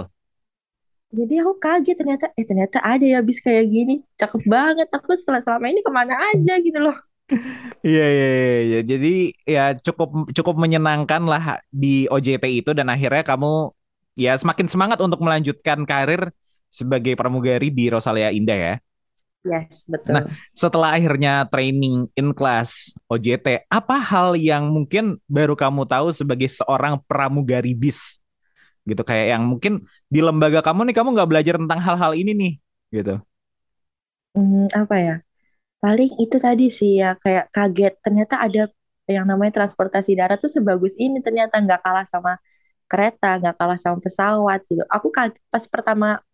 Jadi 1.14 1.34
aku 1.40 1.52
kaget 1.62 1.96
ternyata 2.00 2.24
eh 2.34 2.42
ternyata 2.50 2.78
ada 2.82 3.06
ya 3.06 3.18
bis 3.22 3.38
kayak 3.38 3.64
gini. 3.70 3.94
Cakep 4.20 4.42
banget. 4.50 4.86
Aku 4.90 5.14
selama 5.14 5.66
ini 5.70 5.80
ke 5.86 5.90
mana 5.94 6.14
aja 6.34 6.52
gitu 6.58 6.78
loh. 6.82 6.96
Iya, 7.86 8.02
iya, 8.14 8.26
iya, 8.36 8.52
iya. 8.68 8.78
Jadi 8.90 9.08
ya 9.54 9.60
cukup 9.86 10.08
cukup 10.36 10.54
menyenangkan 10.62 11.22
lah 11.32 11.42
di 11.68 11.86
OJT 12.12 12.44
itu 12.60 12.70
dan 12.78 12.86
akhirnya 12.92 13.22
kamu 13.30 13.46
ya 14.24 14.30
semakin 14.40 14.66
semangat 14.72 14.98
untuk 15.04 15.20
melanjutkan 15.24 15.78
karir 15.90 16.32
sebagai 16.78 17.12
pramugari 17.20 17.68
di 17.78 17.84
Rosalia 17.92 18.28
Indah 18.32 18.58
ya. 18.66 18.74
Yes, 19.44 19.84
Nah, 20.04 20.24
betul. 20.24 20.36
setelah 20.56 20.90
akhirnya 20.96 21.44
training 21.48 22.08
in 22.16 22.32
class 22.36 22.92
OJT, 23.08 23.64
apa 23.68 23.96
hal 24.00 24.36
yang 24.36 24.68
mungkin 24.72 25.20
baru 25.28 25.52
kamu 25.56 25.84
tahu 25.84 26.08
sebagai 26.12 26.48
seorang 26.48 27.00
pramugari 27.04 27.72
bis? 27.76 28.20
Gitu 28.84 29.00
kayak 29.00 29.36
yang 29.36 29.44
mungkin 29.48 29.84
di 30.12 30.20
lembaga 30.24 30.60
kamu 30.64 30.88
nih 30.92 30.96
kamu 30.96 31.08
nggak 31.16 31.30
belajar 31.30 31.54
tentang 31.60 31.80
hal-hal 31.80 32.12
ini 32.16 32.32
nih, 32.36 32.52
gitu. 32.92 33.20
Hmm, 34.34 34.66
apa 34.74 34.94
ya? 35.06 35.12
Paling 35.84 36.16
itu 36.16 36.36
tadi 36.40 36.72
sih 36.72 36.96
ya 36.96 37.12
kayak 37.20 37.52
kaget 37.52 37.94
ternyata 38.00 38.40
ada 38.40 38.72
yang 39.04 39.28
namanya 39.28 39.60
transportasi 39.60 40.16
darat 40.16 40.40
tuh 40.40 40.48
sebagus 40.48 40.96
ini 40.96 41.20
ternyata 41.20 41.60
nggak 41.60 41.84
kalah 41.84 42.08
sama 42.08 42.40
kereta, 42.88 43.36
nggak 43.36 43.56
kalah 43.60 43.76
sama 43.76 44.00
pesawat 44.00 44.64
gitu. 44.64 44.80
Aku 44.88 45.12
kaget 45.12 45.36
pas 45.52 45.64
pertama 45.68 46.24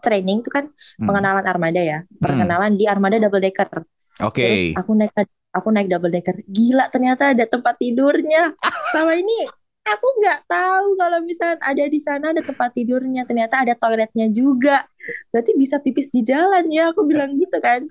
training 0.00 0.40
itu 0.40 0.48
kan 0.48 0.72
Hmm. 0.96 1.04
pengenalan 1.04 1.44
armada 1.44 1.82
ya, 1.84 1.98
Hmm. 2.08 2.16
perkenalan 2.16 2.72
di 2.80 2.84
armada 2.88 3.20
double 3.20 3.44
decker. 3.44 3.84
Oke. 4.24 4.40
Terus 4.40 4.64
aku 4.80 4.90
naik 4.96 5.12
aku 5.52 5.68
naik 5.70 5.88
double 5.92 6.12
decker. 6.12 6.40
Gila 6.48 6.88
ternyata 6.88 7.36
ada 7.36 7.44
tempat 7.44 7.76
tidurnya. 7.76 8.56
Selama 8.90 9.20
ini 9.20 9.44
aku 9.84 10.06
nggak 10.24 10.48
tahu 10.48 10.96
kalau 10.96 11.18
misalnya 11.20 11.60
ada 11.60 11.84
di 11.84 12.00
sana 12.00 12.32
ada 12.32 12.40
tempat 12.40 12.72
tidurnya. 12.72 13.28
Ternyata 13.28 13.68
ada 13.68 13.74
toiletnya 13.76 14.32
juga. 14.32 14.88
Berarti 15.28 15.52
bisa 15.60 15.76
pipis 15.78 16.08
di 16.08 16.24
jalan 16.24 16.66
ya. 16.72 16.90
Aku 16.90 17.04
bilang 17.04 17.36
gitu 17.36 17.60
kan. 17.60 17.84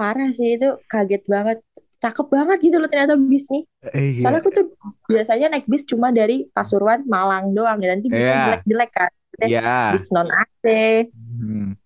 Parah 0.00 0.32
sih 0.32 0.56
itu 0.56 0.68
kaget 0.88 1.28
banget. 1.28 1.60
Cakep 2.00 2.32
banget 2.32 2.58
gitu 2.64 2.80
loh 2.80 2.88
ternyata 2.88 3.20
bis 3.20 3.44
nih. 3.52 3.68
Iya. 3.92 4.20
Soalnya 4.24 4.40
aku 4.40 4.50
tuh 4.56 4.64
biasanya 5.04 5.52
naik 5.52 5.68
bis 5.68 5.84
cuma 5.84 6.08
dari 6.08 6.48
Pasuruan, 6.48 7.04
Malang 7.04 7.52
doang 7.52 7.76
ya. 7.76 7.92
Nanti 7.92 8.08
bisnya 8.08 8.32
Iya. 8.32 8.44
jelek-jelek 8.48 8.90
kan. 8.96 9.12
Iya. 9.44 9.92
bis 9.92 10.08
non 10.08 10.28
AC. 10.32 10.64
Hmm. 11.12 11.76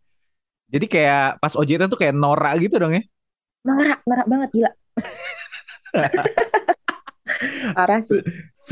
Jadi 0.70 0.86
kayak 0.86 1.42
pas 1.42 1.54
OJT 1.54 1.86
tuh 1.90 1.98
kayak 1.98 2.14
norak 2.14 2.54
gitu 2.62 2.78
dong 2.78 2.94
ya. 2.94 3.02
Norak, 3.66 4.06
norak 4.06 4.26
banget 4.30 4.48
gila. 4.54 4.70
Parah 7.74 8.00
sih. 8.02 8.20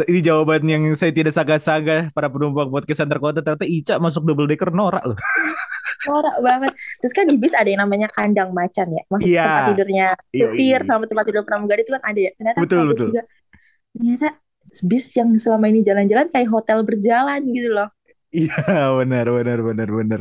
Ini 0.07 0.21
jawaban 0.23 0.63
yang 0.67 0.83
saya 0.95 1.11
tidak 1.11 1.35
sangka-sangka 1.35 2.15
para 2.15 2.31
penumpang 2.31 2.71
podcast 2.71 3.03
antar 3.03 3.19
kota 3.19 3.43
ternyata 3.43 3.67
Ica 3.67 3.99
masuk 3.99 4.23
double 4.25 4.47
decker 4.47 4.71
norak 4.71 5.03
loh. 5.05 5.19
Norak 6.03 6.37
banget. 6.43 6.73
Terus 7.03 7.13
kan 7.19 7.27
di 7.27 7.37
bis 7.37 7.53
ada 7.59 7.67
yang 7.67 7.83
namanya 7.85 8.09
kandang 8.15 8.55
macan 8.55 8.89
ya. 8.95 9.03
Maksud 9.11 9.27
Iya, 9.29 9.43
tempat 9.43 9.63
tidurnya 9.67 10.07
iya, 10.33 10.47
supir 10.55 10.79
iya. 10.79 10.87
sama 10.87 11.05
tempat 11.11 11.25
tidur 11.27 11.43
pramugari 11.43 11.83
itu 11.83 11.93
kan 11.99 12.03
ada 12.07 12.21
ya. 12.23 12.31
Ternyata 12.39 12.61
Betul, 12.63 12.79
kaget 12.79 12.95
betul. 12.95 13.09
juga. 13.11 13.23
Ternyata 13.95 14.29
bis 14.91 15.07
yang 15.19 15.31
selama 15.37 15.67
ini 15.73 15.81
jalan-jalan 15.85 16.29
kayak 16.33 16.49
hotel 16.55 16.79
berjalan 16.87 17.41
gitu 17.51 17.71
loh. 17.75 17.89
Iya, 18.33 18.55
benar, 18.99 19.27
benar, 19.37 19.59
benar, 19.69 19.89
benar. 19.99 20.21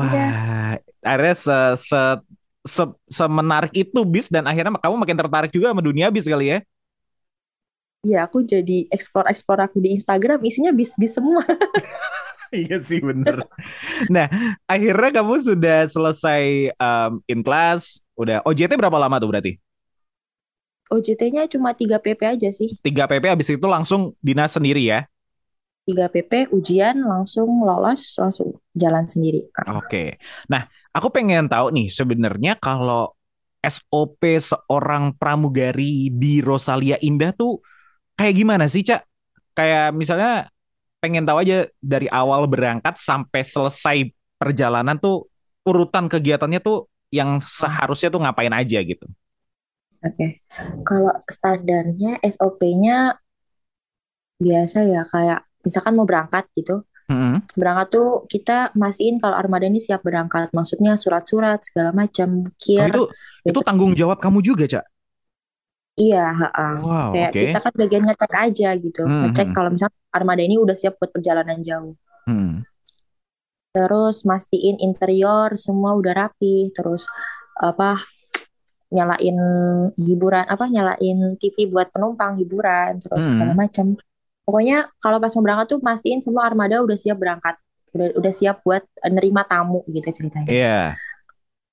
Iya. 0.00 0.40
Wah, 0.40 0.78
akhirnya 1.02 1.34
se, 1.34 1.56
se, 1.88 2.00
se, 2.66 2.82
semenarik 3.10 3.72
itu 3.74 4.00
bis 4.06 4.26
dan 4.30 4.46
akhirnya 4.46 4.78
kamu 4.78 4.96
makin 5.02 5.18
tertarik 5.18 5.50
juga 5.54 5.74
sama 5.74 5.82
dunia 5.82 6.06
bis 6.14 6.26
kali 6.30 6.46
ya. 6.54 6.58
Iya, 8.00 8.24
aku 8.24 8.38
jadi 8.48 8.88
explore-explore 8.88 9.60
aku 9.68 9.76
di 9.84 9.92
Instagram 9.96 10.40
isinya 10.48 10.72
bis-bis 10.72 11.12
semua. 11.20 11.44
Iya 12.50 12.82
sih, 12.82 12.98
bener. 12.98 13.46
Nah, 14.10 14.26
akhirnya 14.66 15.22
kamu 15.22 15.34
sudah 15.38 15.86
selesai 15.86 16.74
um, 16.74 17.22
in 17.30 17.46
class, 17.46 18.02
udah 18.18 18.42
OJT 18.42 18.74
berapa 18.74 18.98
lama 18.98 19.22
tuh 19.22 19.30
berarti? 19.30 19.52
OJT-nya 20.90 21.46
cuma 21.46 21.70
3 21.70 22.02
PP 22.02 22.20
aja 22.26 22.50
sih. 22.50 22.74
3 22.82 23.06
PP 23.06 23.24
habis 23.30 23.46
itu 23.46 23.66
langsung 23.70 24.18
dinas 24.18 24.50
sendiri 24.50 24.82
ya? 24.82 25.06
3 25.86 26.10
PP 26.10 26.50
ujian 26.50 26.98
langsung 27.06 27.62
lolos 27.62 28.18
langsung 28.18 28.58
jalan 28.74 29.06
sendiri. 29.06 29.46
Oke. 29.70 30.18
Nah, 30.50 30.66
aku 30.90 31.08
pengen 31.14 31.46
tahu 31.46 31.70
nih 31.70 31.86
sebenarnya 31.88 32.58
kalau 32.58 33.14
SOP 33.62 34.22
seorang 34.42 35.14
pramugari 35.14 36.10
di 36.10 36.42
Rosalia 36.42 36.98
Indah 36.98 37.30
tuh 37.30 37.62
kayak 38.18 38.34
gimana 38.34 38.66
sih, 38.66 38.82
Cak? 38.82 39.06
Kayak 39.54 39.94
misalnya 39.94 40.50
pengen 41.00 41.24
tahu 41.24 41.40
aja 41.40 41.66
dari 41.80 42.06
awal 42.12 42.44
berangkat 42.44 43.00
sampai 43.00 43.40
selesai 43.40 43.96
perjalanan 44.36 44.96
tuh 45.00 45.28
urutan 45.64 46.08
kegiatannya 46.08 46.60
tuh 46.60 46.88
yang 47.10 47.40
seharusnya 47.42 48.12
tuh 48.12 48.20
ngapain 48.22 48.52
aja 48.52 48.78
gitu. 48.84 49.04
Oke. 50.00 50.40
Kalau 50.84 51.12
standarnya 51.28 52.20
SOP-nya 52.24 53.16
biasa 54.40 54.88
ya 54.88 55.04
kayak 55.04 55.44
misalkan 55.64 55.92
mau 55.96 56.08
berangkat 56.08 56.48
gitu. 56.56 56.84
Mm-mm. 57.10 57.42
Berangkat 57.58 57.86
tuh 57.90 58.08
kita 58.30 58.70
mastiin 58.78 59.18
kalau 59.18 59.34
armada 59.34 59.66
ini 59.66 59.82
siap 59.82 60.00
berangkat. 60.06 60.54
Maksudnya 60.54 60.94
surat-surat 60.94 61.58
segala 61.60 61.90
macam, 61.90 62.46
Oh, 62.46 62.54
kir. 62.56 62.86
itu 62.86 63.02
itu 63.42 63.50
Itu 63.50 63.60
tanggung 63.66 63.92
jawab 63.98 64.22
kamu 64.22 64.40
juga, 64.46 64.64
Cak? 64.70 64.84
Iya, 66.00 66.32
ha-ha. 66.32 66.68
Wow, 66.80 67.12
Kayak 67.12 67.30
oke. 67.30 67.40
kita 67.44 67.58
kan 67.60 67.72
bagian 67.76 68.04
ngecek 68.08 68.32
aja 68.32 68.68
gitu. 68.74 69.02
Ngecek 69.04 69.48
Mhm. 69.50 69.54
kalau 69.54 69.68
misalkan 69.68 70.00
armada 70.10 70.40
ini 70.40 70.56
udah 70.56 70.72
siap 70.72 70.96
buat 70.96 71.12
perjalanan 71.12 71.60
jauh. 71.60 71.92
Hmm. 72.24 72.64
Terus 73.70 74.24
mastiin 74.24 74.80
interior 74.80 75.54
semua 75.54 75.94
udah 75.94 76.26
rapi. 76.26 76.72
Terus 76.72 77.06
apa 77.54 78.02
nyalain 78.90 79.38
hiburan 79.94 80.42
apa 80.44 80.66
nyalain 80.66 81.38
TV 81.38 81.70
buat 81.70 81.94
penumpang 81.94 82.34
hiburan 82.34 82.98
terus 82.98 83.30
segala 83.30 83.54
Hmm. 83.54 83.60
macam. 83.60 83.86
Pokoknya 84.42 84.90
kalau 84.98 85.22
pas 85.22 85.30
mau 85.30 85.44
berangkat 85.44 85.66
tuh 85.68 85.80
mastiin 85.80 86.18
semua 86.18 86.42
armada 86.44 86.82
udah 86.82 86.98
siap 86.98 87.14
berangkat. 87.14 87.54
Udah 87.90 88.10
udah 88.18 88.32
siap 88.32 88.62
buat 88.62 88.82
nerima 89.04 89.46
tamu 89.46 89.86
gitu 89.86 90.10
ceritanya. 90.10 90.50
Iya. 90.50 90.80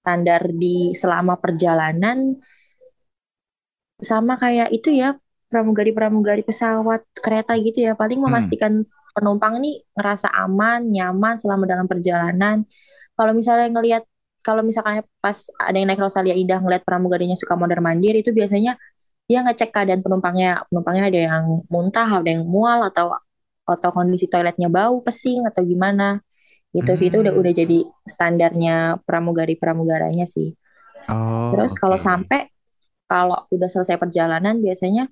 Standar 0.01 0.53
di 0.53 0.93
selama 0.93 1.35
perjalanan 1.35 2.37
sama 4.01 4.37
kayak 4.37 4.69
itu 4.73 4.93
ya 4.93 5.17
pramugari-pramugari 5.51 6.43
pesawat 6.45 7.01
kereta 7.17 7.55
gitu 7.57 7.79
ya 7.87 7.93
paling 7.97 8.19
Hmm. 8.25 8.25
memastikan 8.25 8.83
penumpang 9.15 9.57
nih 9.63 9.81
ngerasa 9.97 10.29
aman, 10.45 10.85
nyaman 10.93 11.35
selama 11.41 11.65
dalam 11.65 11.87
perjalanan. 11.89 12.67
Kalau 13.17 13.31
misalnya 13.33 13.67
ngelihat 13.73 14.03
kalau 14.45 14.61
misalkan 14.63 15.03
pas 15.19 15.49
ada 15.59 15.75
yang 15.75 15.89
naik 15.91 15.99
Rosalia 15.99 16.35
Indah 16.37 16.61
ngeliat 16.63 16.83
pramugarinya 16.87 17.35
suka 17.35 17.57
mondar 17.59 17.81
mandir 17.83 18.15
itu 18.15 18.31
biasanya 18.31 18.77
dia 19.29 19.39
ngecek 19.45 19.69
keadaan 19.75 20.01
penumpangnya. 20.05 20.65
Penumpangnya 20.69 21.03
ada 21.11 21.19
yang 21.33 21.45
muntah, 21.69 22.07
ada 22.09 22.29
yang 22.29 22.45
mual 22.47 22.81
atau 22.89 23.13
atau 23.67 23.89
kondisi 23.91 24.25
toiletnya 24.31 24.67
bau, 24.71 25.03
pesing 25.05 25.45
atau 25.49 25.61
gimana. 25.65 26.19
Gitu 26.75 26.91
sih 26.99 27.07
itu 27.11 27.17
udah 27.23 27.33
Hmm. 27.33 27.39
udah 27.39 27.53
jadi 27.55 27.77
standarnya 28.07 29.01
pramugari-pramugaranya 29.07 30.25
sih. 30.29 30.55
Oh, 31.09 31.13
Terus 31.51 31.73
kalau 31.79 31.95
oke. 31.95 31.99
sampai 31.99 32.51
kalau 33.07 33.39
udah 33.55 33.69
selesai 33.71 33.97
perjalanan 33.99 34.59
biasanya 34.59 35.07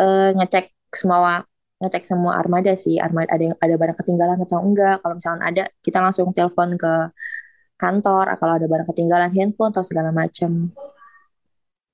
eh, 0.00 0.30
ngecek 0.36 0.64
semua 0.94 1.44
ngecek 1.82 2.04
semua 2.08 2.32
armada 2.40 2.72
sih. 2.78 2.96
Armada 2.96 3.28
ada 3.36 3.46
ada 3.60 3.74
barang 3.80 3.96
ketinggalan 4.00 4.38
atau 4.44 4.58
enggak. 4.64 4.96
Kalau 5.02 5.14
misalnya 5.18 5.42
ada 5.44 5.62
kita 5.84 5.98
langsung 6.04 6.32
telepon 6.32 6.70
ke 6.80 6.92
kantor. 7.76 8.24
Kalau 8.40 8.54
ada 8.58 8.66
barang 8.72 8.88
ketinggalan 8.90 9.30
handphone 9.36 9.72
atau 9.74 9.84
segala 9.84 10.10
macam 10.14 10.72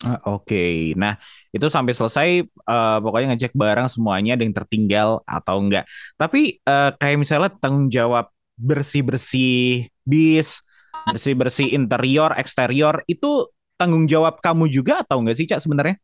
Ah, 0.02 0.18
Oke, 0.34 0.90
nah 0.98 1.14
itu 1.54 1.62
sampai 1.70 1.94
selesai 1.94 2.28
eh, 2.42 2.96
pokoknya 2.98 3.26
ngecek 3.38 3.54
barang 3.54 3.86
semuanya 3.86 4.34
ada 4.34 4.42
yang 4.42 4.50
tertinggal 4.58 5.22
atau 5.22 5.62
enggak. 5.62 5.86
Tapi 6.18 6.58
eh, 6.58 6.90
kayak 6.98 7.18
misalnya 7.22 7.50
tanggung 7.62 7.86
jawab 7.86 8.26
bersih-bersih 8.58 9.86
bis, 10.02 10.58
bersih-bersih 11.06 11.70
interior, 11.70 12.34
eksterior 12.34 12.98
itu 13.06 13.46
tanggung 13.82 14.06
jawab 14.06 14.38
kamu 14.38 14.70
juga 14.70 15.02
atau 15.02 15.18
enggak 15.18 15.36
sih 15.42 15.46
Cak 15.50 15.58
sebenarnya? 15.66 15.98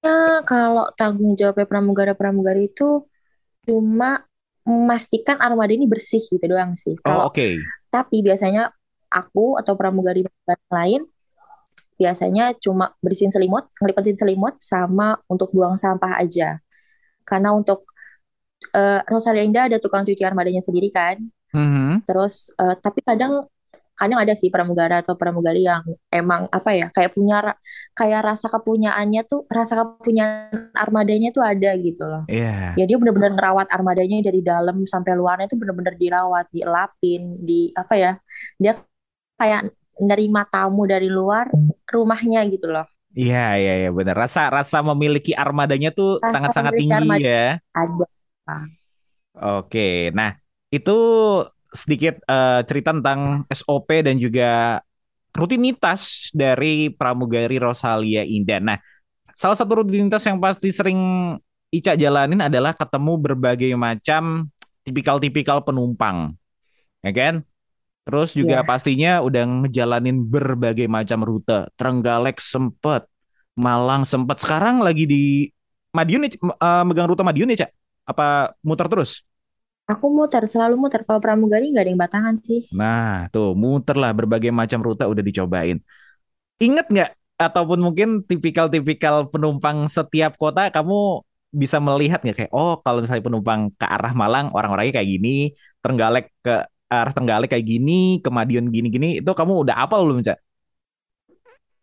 Nah, 0.00 0.40
kalau 0.48 0.88
tanggung 0.96 1.36
jawabnya 1.36 1.68
pramugara-pramugari 1.68 2.72
itu 2.72 3.04
cuma 3.68 4.24
memastikan 4.64 5.36
armada 5.40 5.76
ini 5.76 5.84
bersih 5.84 6.24
gitu 6.24 6.44
doang 6.48 6.72
sih 6.72 6.96
Oh, 7.04 7.04
kalau 7.04 7.28
oke. 7.28 7.60
tapi 7.92 8.24
biasanya 8.24 8.72
aku 9.12 9.56
atau 9.60 9.76
pramugari 9.76 10.24
lain 10.72 11.04
biasanya 12.00 12.54
cuma 12.60 12.92
bersihin 13.04 13.32
selimut 13.32 13.68
ngelipatin 13.80 14.16
selimut 14.16 14.56
sama 14.62 15.18
untuk 15.28 15.50
buang 15.52 15.74
sampah 15.76 16.20
aja 16.20 16.60
karena 17.28 17.52
untuk 17.52 17.84
Rosalia 19.08 19.46
Indah 19.46 19.70
ada 19.70 19.78
tukang 19.78 20.02
cuci 20.02 20.22
armadanya 20.26 20.58
sendiri 20.58 20.90
kan. 20.90 21.18
Mhm. 21.54 22.02
Terus 22.04 22.50
eh, 22.58 22.74
tapi 22.82 23.00
kadang 23.06 23.46
kadang 23.98 24.22
ada 24.22 24.34
sih 24.38 24.46
pramugara 24.48 25.02
atau 25.02 25.18
pramugari 25.18 25.66
yang 25.66 25.82
emang 26.08 26.46
apa 26.54 26.70
ya 26.70 26.86
kayak 26.94 27.18
punya 27.18 27.58
kayak 27.98 28.22
rasa 28.22 28.46
kepunyaannya 28.46 29.26
tuh 29.26 29.42
rasa 29.50 29.74
kepunyaan 29.82 30.70
armadanya 30.78 31.34
tuh 31.34 31.42
ada 31.42 31.74
gitu 31.74 32.06
loh. 32.06 32.22
Iya. 32.30 32.78
Ya 32.78 32.84
dia 32.86 32.96
benar-benar 32.96 33.34
ngerawat 33.34 33.68
armadanya 33.74 34.22
dari 34.22 34.40
dalam 34.40 34.86
sampai 34.86 35.18
luarnya 35.18 35.50
tuh 35.50 35.58
benar-benar 35.58 35.98
dirawat, 35.98 36.46
dielapin, 36.54 37.42
di 37.42 37.74
apa 37.74 37.94
ya? 37.98 38.12
Dia 38.54 38.78
kayak 39.34 39.74
nerima 39.98 40.46
tamu 40.46 40.86
dari 40.86 41.10
luar 41.10 41.50
rumahnya 41.90 42.46
gitu 42.46 42.70
loh. 42.70 42.86
Iya, 43.18 43.58
iya, 43.58 43.72
iya, 43.82 43.90
benar. 43.90 44.14
Rasa 44.14 44.46
rasa 44.46 44.78
memiliki 44.84 45.34
armadanya 45.34 45.90
tuh 45.90 46.22
sangat-sangat 46.22 46.78
tinggi 46.78 47.26
ya. 47.26 47.58
ada. 47.74 48.62
Oke, 49.38 50.14
nah 50.14 50.38
itu 50.70 50.98
sedikit 51.72 52.20
eh, 52.24 52.60
cerita 52.64 52.94
tentang 52.96 53.44
SOP 53.48 53.88
dan 54.04 54.16
juga 54.16 54.80
rutinitas 55.36 56.32
dari 56.34 56.90
pramugari 56.90 57.60
Rosalia 57.60 58.24
Indah. 58.24 58.58
Nah, 58.58 58.78
salah 59.36 59.54
satu 59.54 59.84
rutinitas 59.84 60.24
yang 60.26 60.40
pasti 60.42 60.72
sering 60.74 60.98
Ica 61.68 61.92
jalanin 62.00 62.40
adalah 62.40 62.72
ketemu 62.72 63.20
berbagai 63.20 63.76
macam 63.76 64.48
tipikal-tipikal 64.88 65.60
penumpang, 65.60 66.32
ya 67.04 67.12
kan? 67.12 67.34
Terus 68.08 68.32
juga 68.32 68.64
Iya. 68.64 68.66
pastinya 68.66 69.12
udah 69.20 69.44
ngejalanin 69.44 70.24
berbagai 70.24 70.88
macam 70.88 71.20
rute. 71.20 71.68
Trenggalek 71.76 72.40
sempet, 72.40 73.04
Malang 73.52 74.08
sempet. 74.08 74.40
Sekarang 74.40 74.80
lagi 74.80 75.04
di 75.04 75.52
Madiun 75.92 76.24
eh, 76.24 76.82
megang 76.88 77.04
rute 77.04 77.20
Madiun 77.20 77.52
ya, 77.52 77.68
Cak? 77.68 77.70
Apa 78.08 78.56
muter 78.64 78.88
terus? 78.88 79.27
Aku 79.92 80.06
muter, 80.16 80.42
selalu 80.52 80.74
muter. 80.82 81.00
Kalau 81.06 81.20
pramugari 81.24 81.66
nggak 81.72 81.84
ada 81.84 81.92
yang 81.92 82.02
batangan 82.04 82.36
sih. 82.46 82.60
Nah, 82.78 83.32
tuh 83.32 83.56
muter 83.62 83.96
lah 84.02 84.10
berbagai 84.18 84.52
macam 84.52 84.78
rute 84.84 85.04
udah 85.08 85.24
dicobain. 85.24 85.78
Ingat 86.62 86.86
nggak? 86.92 87.10
Ataupun 87.38 87.78
mungkin 87.86 88.08
tipikal-tipikal 88.28 89.30
penumpang 89.32 89.86
setiap 89.90 90.34
kota 90.42 90.70
kamu 90.74 91.22
bisa 91.52 91.78
melihat 91.80 92.20
nggak 92.22 92.36
kayak 92.38 92.52
oh 92.56 92.78
kalau 92.84 92.98
misalnya 93.02 93.24
penumpang 93.28 93.60
ke 93.80 93.86
arah 93.88 94.12
Malang 94.16 94.46
orang-orangnya 94.56 95.00
kayak 95.00 95.10
gini, 95.14 95.30
Trenggalek 95.82 96.26
ke 96.44 96.52
arah 96.92 97.12
Trenggalek 97.14 97.48
kayak 97.54 97.66
gini, 97.72 97.92
ke 98.24 98.28
Madiun 98.32 98.66
gini-gini 98.74 99.06
itu 99.22 99.30
kamu 99.32 99.52
udah 99.66 99.76
apal 99.84 100.00
belum, 100.06 100.20
Cak? 100.26 100.38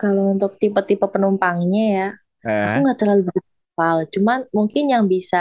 Kalau 0.01 0.23
untuk 0.35 0.51
tipe-tipe 0.61 1.05
penumpangnya 1.13 1.83
ya, 1.97 2.07
aku 2.63 2.75
Eh, 2.75 2.83
nggak 2.83 2.97
terlalu 2.99 3.21
hafal. 3.31 3.97
Cuman 4.13 4.39
mungkin 4.57 4.83
yang 4.93 5.05
bisa, 5.13 5.37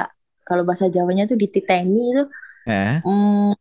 kalau 0.46 0.62
bahasa 0.68 0.86
Jawanya 0.94 1.24
tuh 1.30 1.38
dititeni 1.42 2.00
itu 2.14 2.22
eh, 2.66 3.02
hmm, 3.04 3.52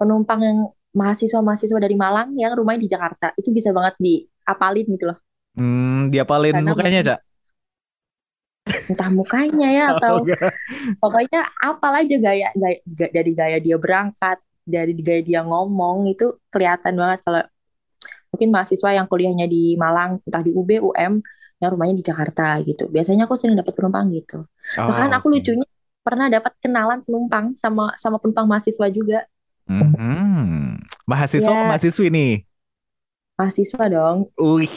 penumpang 0.00 0.40
yang 0.46 0.58
mahasiswa-mahasiswa 1.00 1.78
dari 1.84 1.96
Malang 1.98 2.28
yang 2.42 2.52
rumahnya 2.58 2.82
di 2.86 2.90
Jakarta. 2.94 3.26
Itu 3.40 3.50
bisa 3.56 3.70
banget 3.76 3.94
diapalin 4.04 4.86
gitu 4.94 5.06
loh. 5.12 5.18
hmm, 5.56 6.10
diapalin 6.12 6.56
Karena 6.56 6.70
mukanya, 6.70 7.00
Cak? 7.06 7.18
entah 8.90 9.10
mukanya 9.18 9.66
ya 9.78 9.84
atau 9.94 10.14
pokoknya 11.02 11.40
apal 11.68 11.92
aja 12.00 12.16
gaya, 12.26 12.46
gaya, 12.62 12.78
ga- 12.98 13.12
dari 13.16 13.32
gaya 13.40 13.58
dia 13.66 13.76
berangkat, 13.84 14.38
dari 14.74 14.92
gaya 15.06 15.22
dia 15.28 15.40
ngomong 15.48 15.98
itu 16.12 16.24
kelihatan 16.52 16.94
banget 17.02 17.20
kalau 17.26 17.40
mungkin 18.32 18.48
mahasiswa 18.54 18.90
yang 18.98 19.06
kuliahnya 19.12 19.46
di 19.54 19.58
Malang, 19.82 20.10
entah 20.26 20.42
di 20.46 20.50
UB, 20.58 20.70
UM, 20.82 21.14
yang 21.62 21.70
rumahnya 21.74 21.94
di 22.00 22.04
Jakarta 22.10 22.42
gitu. 22.68 22.84
Biasanya 22.94 23.22
aku 23.28 23.34
sering 23.40 23.56
dapat 23.60 23.74
penumpang 23.78 24.06
gitu. 24.16 24.34
Bahkan 24.86 25.10
Oh, 25.10 25.18
aku 25.18 25.26
oke. 25.26 25.34
lucunya 25.34 25.66
pernah 26.06 26.26
dapat 26.30 26.52
kenalan 26.62 27.00
penumpang 27.06 27.46
sama 27.58 27.84
sama 27.98 28.16
penumpang 28.22 28.46
mahasiswa 28.46 28.86
juga. 28.98 29.18
Hmm, 29.66 30.78
mahasiswa 31.10 31.50
Ya, 31.50 31.66
mahasiswi 31.66 32.06
nih? 32.14 32.30
mahasiswa 33.38 33.84
dong. 33.92 34.18
Wih, 34.38 34.70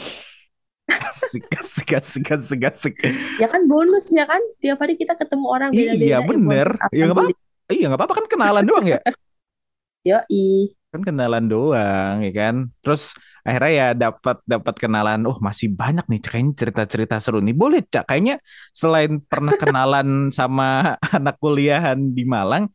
asik, 0.90 1.44
asik, 1.60 1.88
asik, 1.98 2.26
asik, 2.34 2.60
asik. 2.70 2.94
Ya 3.40 3.46
kan 3.48 3.62
bonus 3.70 4.10
ya 4.12 4.24
kan? 4.26 4.42
Tiap 4.60 4.78
hari 4.82 4.94
kita 5.00 5.14
ketemu 5.16 5.46
orang 5.48 5.70
Iya, 5.72 5.92
beda-beda, 5.94 6.06
ya 6.10 6.18
bener. 6.24 6.68
Ya 6.92 7.02
nggak 7.06 7.16
apa-apa. 7.16 7.32
Iya, 7.70 7.84
nggak 7.86 8.00
apa-apa 8.00 8.14
kan 8.18 8.26
kenalan 8.26 8.64
doang 8.66 8.86
ya. 8.90 8.98
Yoi. 10.08 10.74
Kan 10.90 11.02
kenalan 11.06 11.44
doang, 11.46 12.14
ya 12.26 12.32
kan. 12.34 12.54
Terus 12.82 13.14
akhirnya 13.46 13.72
ya 13.72 13.88
dapat 13.96 14.36
dapat 14.44 14.74
kenalan 14.76 15.20
oh 15.26 15.38
masih 15.40 15.68
banyak 15.72 16.04
nih 16.06 16.20
kayaknya 16.20 16.52
cerita-cerita 16.60 17.16
seru 17.22 17.38
nih. 17.40 17.56
Boleh 17.56 17.80
cak. 17.84 18.04
Kayaknya 18.08 18.36
selain 18.70 19.20
pernah 19.24 19.54
kenalan 19.56 20.08
sama 20.38 20.96
anak 21.00 21.36
kuliahan 21.42 21.98
di 22.12 22.24
Malang 22.28 22.68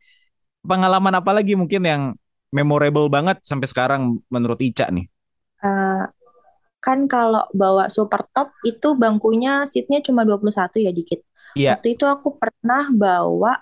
pengalaman 0.66 1.14
apa 1.14 1.30
lagi 1.30 1.54
mungkin 1.54 1.82
yang 1.86 2.02
memorable 2.50 3.06
banget 3.06 3.38
sampai 3.46 3.70
sekarang 3.70 4.18
menurut 4.26 4.58
Ica 4.58 4.90
nih? 4.90 5.06
Eh, 5.62 6.04
kan 6.82 6.98
kalau 7.10 7.46
bawa 7.54 7.90
super 7.90 8.26
top 8.34 8.54
itu 8.66 8.94
bangkunya 8.98 9.66
seatnya 9.66 10.02
cuma 10.02 10.22
21 10.26 10.78
ya 10.82 10.92
dikit. 10.94 11.20
iya. 11.54 11.74
Waktu 11.78 11.96
itu 11.98 12.04
aku 12.06 12.36
pernah 12.38 12.90
bawa 12.92 13.58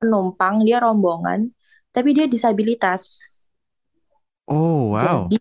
penumpang, 0.00 0.64
dia 0.66 0.80
rombongan, 0.80 1.52
tapi 1.92 2.16
dia 2.16 2.26
disabilitas. 2.26 3.20
oh 4.46 4.94
wow. 4.94 5.28
Jadi 5.28 5.36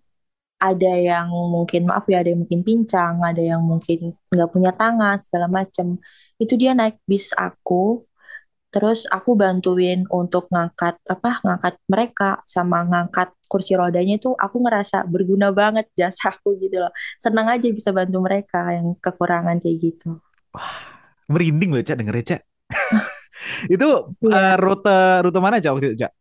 ada 0.59 0.91
yang 0.99 1.27
mungkin 1.31 1.87
maaf 1.89 2.05
ya, 2.11 2.21
ada 2.21 2.29
yang 2.35 2.43
mungkin 2.43 2.61
pincang, 2.67 3.23
ada 3.23 3.39
yang 3.41 3.61
mungkin 3.63 4.13
nggak 4.31 4.49
punya 4.53 4.71
tangan 4.75 5.17
segala 5.23 5.47
macem. 5.47 5.97
Itu 6.35 6.53
dia 6.59 6.71
naik 6.75 6.99
bis 7.07 7.31
aku, 7.35 8.03
terus 8.73 9.07
aku 9.09 9.33
bantuin 9.39 10.05
untuk 10.11 10.51
ngangkat 10.53 10.99
apa, 11.09 11.41
ngangkat 11.45 11.75
mereka 11.89 12.29
sama 12.45 12.85
ngangkat 12.85 13.33
kursi 13.51 13.73
rodanya 13.79 14.19
itu 14.21 14.29
aku 14.37 14.57
ngerasa 14.61 15.07
berguna 15.09 15.49
banget 15.55 15.89
jasaku 15.97 16.59
gitu 16.63 16.77
loh. 16.83 16.91
Senang 17.17 17.47
aja 17.49 17.67
bisa 17.71 17.89
bantu 17.95 18.17
mereka 18.21 18.59
yang 18.75 18.93
kekurangan 19.01 19.57
kayak 19.63 19.77
gitu. 19.81 20.19
merinding 21.29 21.69
loh 21.75 21.83
cak 21.85 21.97
dengernya 21.99 22.25
cak 22.35 22.41
itu 23.73 23.87
eh, 24.29 24.55
Iya, 24.57 24.59
rute 24.59 24.99
rute 25.25 25.39
mana 25.39 25.61
cak 25.63 25.71
waktu 25.73 25.87
itu 25.93 25.97
cak 26.05 26.11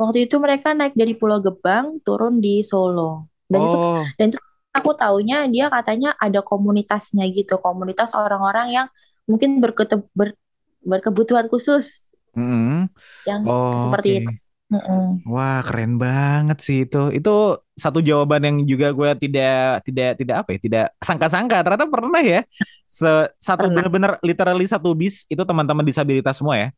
waktu 0.00 0.18
itu 0.26 0.36
mereka 0.42 0.68
naik 0.74 0.94
dari 0.98 1.14
Pulau 1.14 1.38
Gebang 1.44 2.02
turun 2.02 2.40
di 2.42 2.64
Solo. 2.66 3.29
Dan 3.50 3.60
itu 3.66 3.76
oh 3.76 4.02
dan 4.18 4.26
itu 4.30 4.38
aku 4.70 4.90
taunya 4.94 5.50
dia 5.50 5.66
katanya 5.66 6.14
ada 6.16 6.40
komunitasnya 6.46 7.26
gitu, 7.34 7.58
komunitas 7.58 8.14
orang-orang 8.14 8.70
yang 8.70 8.86
mungkin 9.26 9.58
berkete, 9.58 9.98
ber- 10.14 10.38
berkebutuhan 10.86 11.50
khusus 11.50 12.06
mm 12.30 12.86
yang 13.26 13.42
seperti 13.76 14.08
oke 14.08 14.18
itu. 14.22 14.30
Mm-mm. 14.70 15.26
Wah, 15.26 15.66
keren 15.66 15.98
banget 15.98 16.62
sih 16.62 16.86
itu. 16.86 17.10
Itu 17.10 17.58
satu 17.74 17.98
jawaban 17.98 18.46
yang 18.46 18.56
juga 18.62 18.94
gue 18.94 19.10
tidak 19.18 19.82
tidak 19.82 20.10
tidak 20.14 20.36
apa 20.46 20.48
ya, 20.54 20.58
tidak 20.62 20.86
sangka-sangka. 21.02 21.58
Ternyata 21.66 21.86
pernah 21.90 22.22
ya. 22.22 22.40
Se 22.86 23.10
satu 23.34 23.66
Pernah. 23.66 23.82
bener-bener 23.82 24.12
literally 24.22 24.70
satu 24.70 24.94
bis 24.94 25.26
itu 25.26 25.42
teman-teman 25.42 25.82
disabilitas 25.82 26.38
semua 26.38 26.54
ya. 26.54 26.68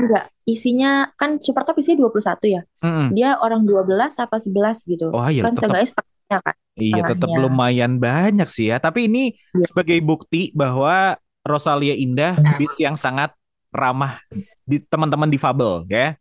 Enggak, 0.00 0.28
isinya 0.44 1.12
kan 1.16 1.40
super 1.40 1.64
top 1.64 1.80
isinya 1.80 2.04
21 2.04 2.44
ya. 2.44 2.62
Mm-mm. 2.84 3.08
Dia 3.16 3.40
orang 3.40 3.64
12 3.64 4.20
apa 4.20 4.36
11 4.36 4.84
gitu. 4.84 5.08
Oh 5.08 5.28
iya, 5.28 5.40
Kan 5.44 5.56
tetap 5.56 5.80
seenggaknya 5.80 5.88
kan, 6.38 6.54
iya 6.78 7.02
tetap 7.02 7.26
setengahnya. 7.26 7.42
lumayan 7.42 7.92
banyak 7.98 8.46
sih 8.46 8.70
ya. 8.70 8.78
Tapi 8.78 9.10
ini 9.10 9.34
Iya. 9.50 9.66
sebagai 9.66 9.98
bukti 10.00 10.54
bahwa 10.54 11.18
Rosalia 11.42 11.98
Indah 11.98 12.38
bis 12.54 12.70
yang 12.78 12.94
sangat 12.94 13.34
ramah 13.74 14.22
di 14.62 14.78
teman-teman 14.78 15.26
difabel 15.26 15.88
ya. 15.90 16.14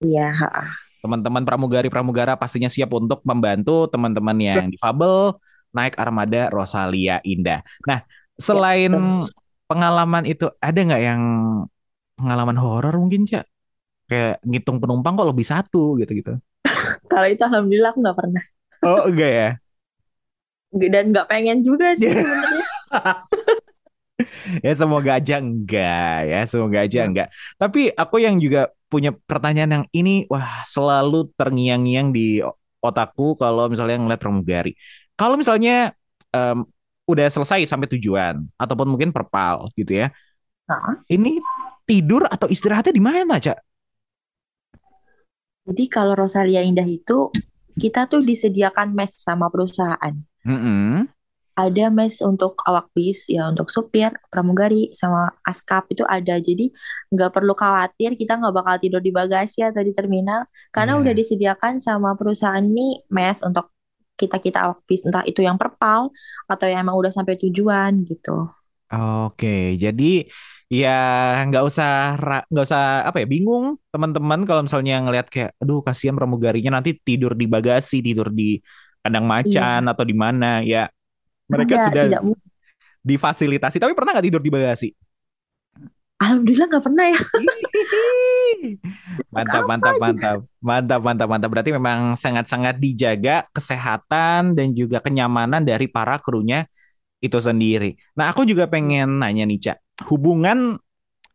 Iya. 0.00 0.28
Teman-teman 1.00 1.48
pramugari-pramugara 1.48 2.36
pastinya 2.36 2.68
siap 2.68 2.92
untuk 2.92 3.24
membantu 3.24 3.88
teman-teman 3.88 4.36
yang 4.36 4.68
difabel 4.68 5.32
naik 5.72 5.96
armada 5.96 6.52
Rosalia 6.52 7.24
Indah. 7.24 7.64
Nah, 7.88 8.04
Iya, 8.04 8.36
selain 8.36 8.92
betul. 8.92 9.32
pengalaman 9.64 10.24
itu, 10.24 10.48
ada 10.60 10.76
nggak 10.76 11.02
yang 11.04 11.22
pengalaman 12.16 12.56
horor 12.60 12.96
mungkin, 12.96 13.24
Cak? 13.24 13.44
Kayak 14.08 14.42
ngitung 14.44 14.76
penumpang 14.82 15.14
kok 15.16 15.28
lebih 15.30 15.46
satu 15.46 15.96
gitu-gitu. 15.96 16.36
Kalau 17.10 17.26
itu 17.28 17.42
alhamdulillah 17.44 17.94
aku 17.94 18.00
nggak 18.04 18.18
pernah. 18.18 18.44
Oh, 18.82 19.04
enggak 19.08 19.30
ya? 19.32 19.48
Dan 20.70 21.10
nggak 21.10 21.26
pengen 21.26 21.66
juga 21.66 21.98
sih 21.98 22.10
sebenarnya. 22.10 22.64
Ya 24.64 24.72
semoga 24.76 25.10
aja 25.20 25.34
enggak 25.40 26.16
ya, 26.28 26.38
semoga 26.50 26.78
aja 26.84 26.98
Iya. 27.00 27.08
enggak. 27.08 27.26
Tapi 27.60 27.80
aku 27.94 28.16
yang 28.24 28.36
juga 28.40 28.68
punya 28.90 29.10
pertanyaan 29.14 29.70
yang 29.82 29.86
ini, 29.94 30.26
wah 30.28 30.64
selalu 30.66 31.30
terngiang-ngiang 31.38 32.10
di 32.12 32.42
otakku 32.82 33.36
kalau 33.38 33.68
misalnya 33.70 33.96
ngeliat 34.00 34.20
pramugari. 34.20 34.72
Kalau 35.16 35.36
misalnya 35.40 35.92
em, 36.34 36.64
udah 37.08 37.26
selesai 37.32 37.64
sampai 37.68 37.88
tujuan, 37.96 38.44
ataupun 38.60 38.86
mungkin 38.92 39.10
perpal 39.14 39.68
gitu 39.76 39.92
ya, 40.04 40.08
Nah, 40.68 41.02
ini 41.10 41.42
tidur 41.88 42.22
atau 42.30 42.46
istirahatnya 42.50 42.94
di 42.94 43.02
mana, 43.02 43.36
Cak? 43.42 43.58
jadi 45.68 45.84
kalau 45.94 46.14
Rosalia 46.18 46.60
Indah 46.66 46.88
itu 46.88 47.18
kita 47.82 48.00
tuh 48.12 48.20
disediakan 48.30 48.88
mes 48.98 49.12
sama 49.26 49.46
perusahaan. 49.52 50.14
Mm-mm. 50.44 51.08
ada 51.60 51.92
mes 51.92 52.16
untuk 52.24 52.56
awak 52.64 52.88
bis 52.96 53.28
ya 53.28 53.52
untuk 53.52 53.68
supir 53.68 54.08
pramugari 54.32 54.88
sama 54.96 55.28
askap 55.44 55.84
itu 55.92 56.00
ada 56.08 56.40
jadi 56.40 56.72
nggak 57.12 57.30
perlu 57.36 57.52
khawatir 57.52 58.16
kita 58.16 58.40
nggak 58.40 58.54
bakal 58.56 58.74
tidur 58.80 59.02
di 59.04 59.12
bagasi 59.12 59.60
atau 59.68 59.82
di 59.84 59.92
terminal 59.92 60.48
karena 60.72 60.96
Iya. 60.96 61.00
udah 61.04 61.12
disediakan 61.20 61.74
sama 61.84 62.16
perusahaan 62.16 62.64
ini 62.64 63.04
mes 63.12 63.44
untuk 63.44 63.68
kita 64.16 64.40
kita 64.40 64.58
awak 64.72 64.80
bis 64.88 65.04
entah 65.04 65.24
itu 65.28 65.44
yang 65.44 65.60
perpal 65.60 66.08
atau 66.48 66.64
yang 66.64 66.80
emang 66.88 66.96
udah 66.96 67.12
sampai 67.12 67.36
tujuan 67.36 67.92
gitu 68.08 68.48
Oke, 68.90 69.78
jadi 69.78 70.26
ya 70.70 70.98
nggak 71.50 71.64
usah 71.66 72.14
nggak 72.46 72.64
usah 72.64 72.82
apa 73.02 73.18
ya 73.22 73.26
bingung 73.26 73.74
teman-teman 73.90 74.46
kalau 74.46 74.62
misalnya 74.62 75.02
ngelihat 75.02 75.26
kayak, 75.26 75.50
aduh 75.58 75.82
kasihan 75.82 76.14
pramugarinya 76.14 76.78
nanti 76.78 76.94
tidur 76.94 77.34
di 77.34 77.50
bagasi, 77.50 77.98
tidur 77.98 78.30
di 78.30 78.62
kandang 79.02 79.26
macan 79.26 79.82
iya 79.82 79.90
atau 79.90 80.04
di 80.06 80.14
mana 80.14 80.62
ya 80.62 80.86
mereka 81.50 81.74
tidak 81.74 81.84
sudah 81.90 82.04
tidak 82.06 82.22
difasilitasi. 83.02 83.76
Tapi 83.82 83.92
pernah 83.98 84.14
nggak 84.14 84.26
tidur 84.30 84.42
di 84.42 84.52
bagasi? 84.52 84.88
alhamdulillah 86.20 86.66
nggak 86.68 86.84
pernah 86.84 87.06
ya. 87.08 87.20
Mantap, 89.32 89.64
mantap, 89.64 89.94
mantap, 89.96 90.38
mantap, 90.60 91.00
mantap, 91.00 91.28
mantap. 91.32 91.48
Berarti 91.48 91.70
memang 91.72 92.14
sangat-sangat 92.14 92.76
dijaga 92.76 93.48
kesehatan 93.56 94.52
dan 94.52 94.76
juga 94.76 95.00
kenyamanan 95.00 95.64
dari 95.64 95.88
para 95.88 96.20
krunya 96.20 96.68
itu 97.24 97.36
sendiri. 97.40 97.96
Nah, 98.16 98.32
aku 98.32 98.44
juga 98.44 98.68
pengen 98.68 99.20
nanya 99.20 99.48
nih, 99.48 99.58
Cak. 99.60 99.76
Hubungan 100.08 100.80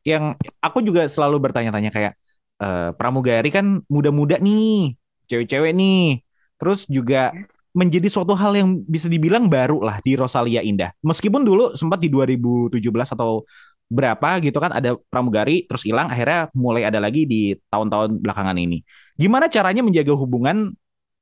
yang 0.06 0.38
aku 0.62 0.86
juga 0.86 1.10
selalu 1.10 1.41
bertanya-tanya 1.49 1.89
kayak 1.89 2.13
eh, 2.62 2.89
pramugari 2.95 3.49
kan 3.49 3.82
muda-muda 3.89 4.38
nih, 4.38 4.95
cewek-cewek 5.30 5.73
nih. 5.73 6.21
Terus 6.56 6.88
juga 6.88 7.36
menjadi 7.75 8.08
suatu 8.08 8.32
hal 8.39 8.56
yang 8.56 8.69
bisa 8.88 9.12
dibilang 9.12 9.51
baru 9.51 9.84
lah 9.84 9.99
di 9.99 10.15
Rosalia 10.15 10.63
Indah. 10.63 10.95
Meskipun 11.04 11.43
dulu 11.43 11.75
sempat 11.75 11.99
di 11.99 12.08
2017 12.08 13.12
atau 13.12 13.43
berapa 13.86 14.41
gitu 14.41 14.58
kan 14.58 14.73
ada 14.73 14.97
pramugari 15.13 15.69
terus 15.69 15.86
hilang 15.86 16.10
akhirnya 16.10 16.49
mulai 16.58 16.89
ada 16.89 16.97
lagi 16.97 17.28
di 17.28 17.54
tahun-tahun 17.69 18.23
belakangan 18.23 18.58
ini. 18.58 18.82
Gimana 19.19 19.51
caranya 19.51 19.84
menjaga 19.84 20.15
hubungan 20.15 20.73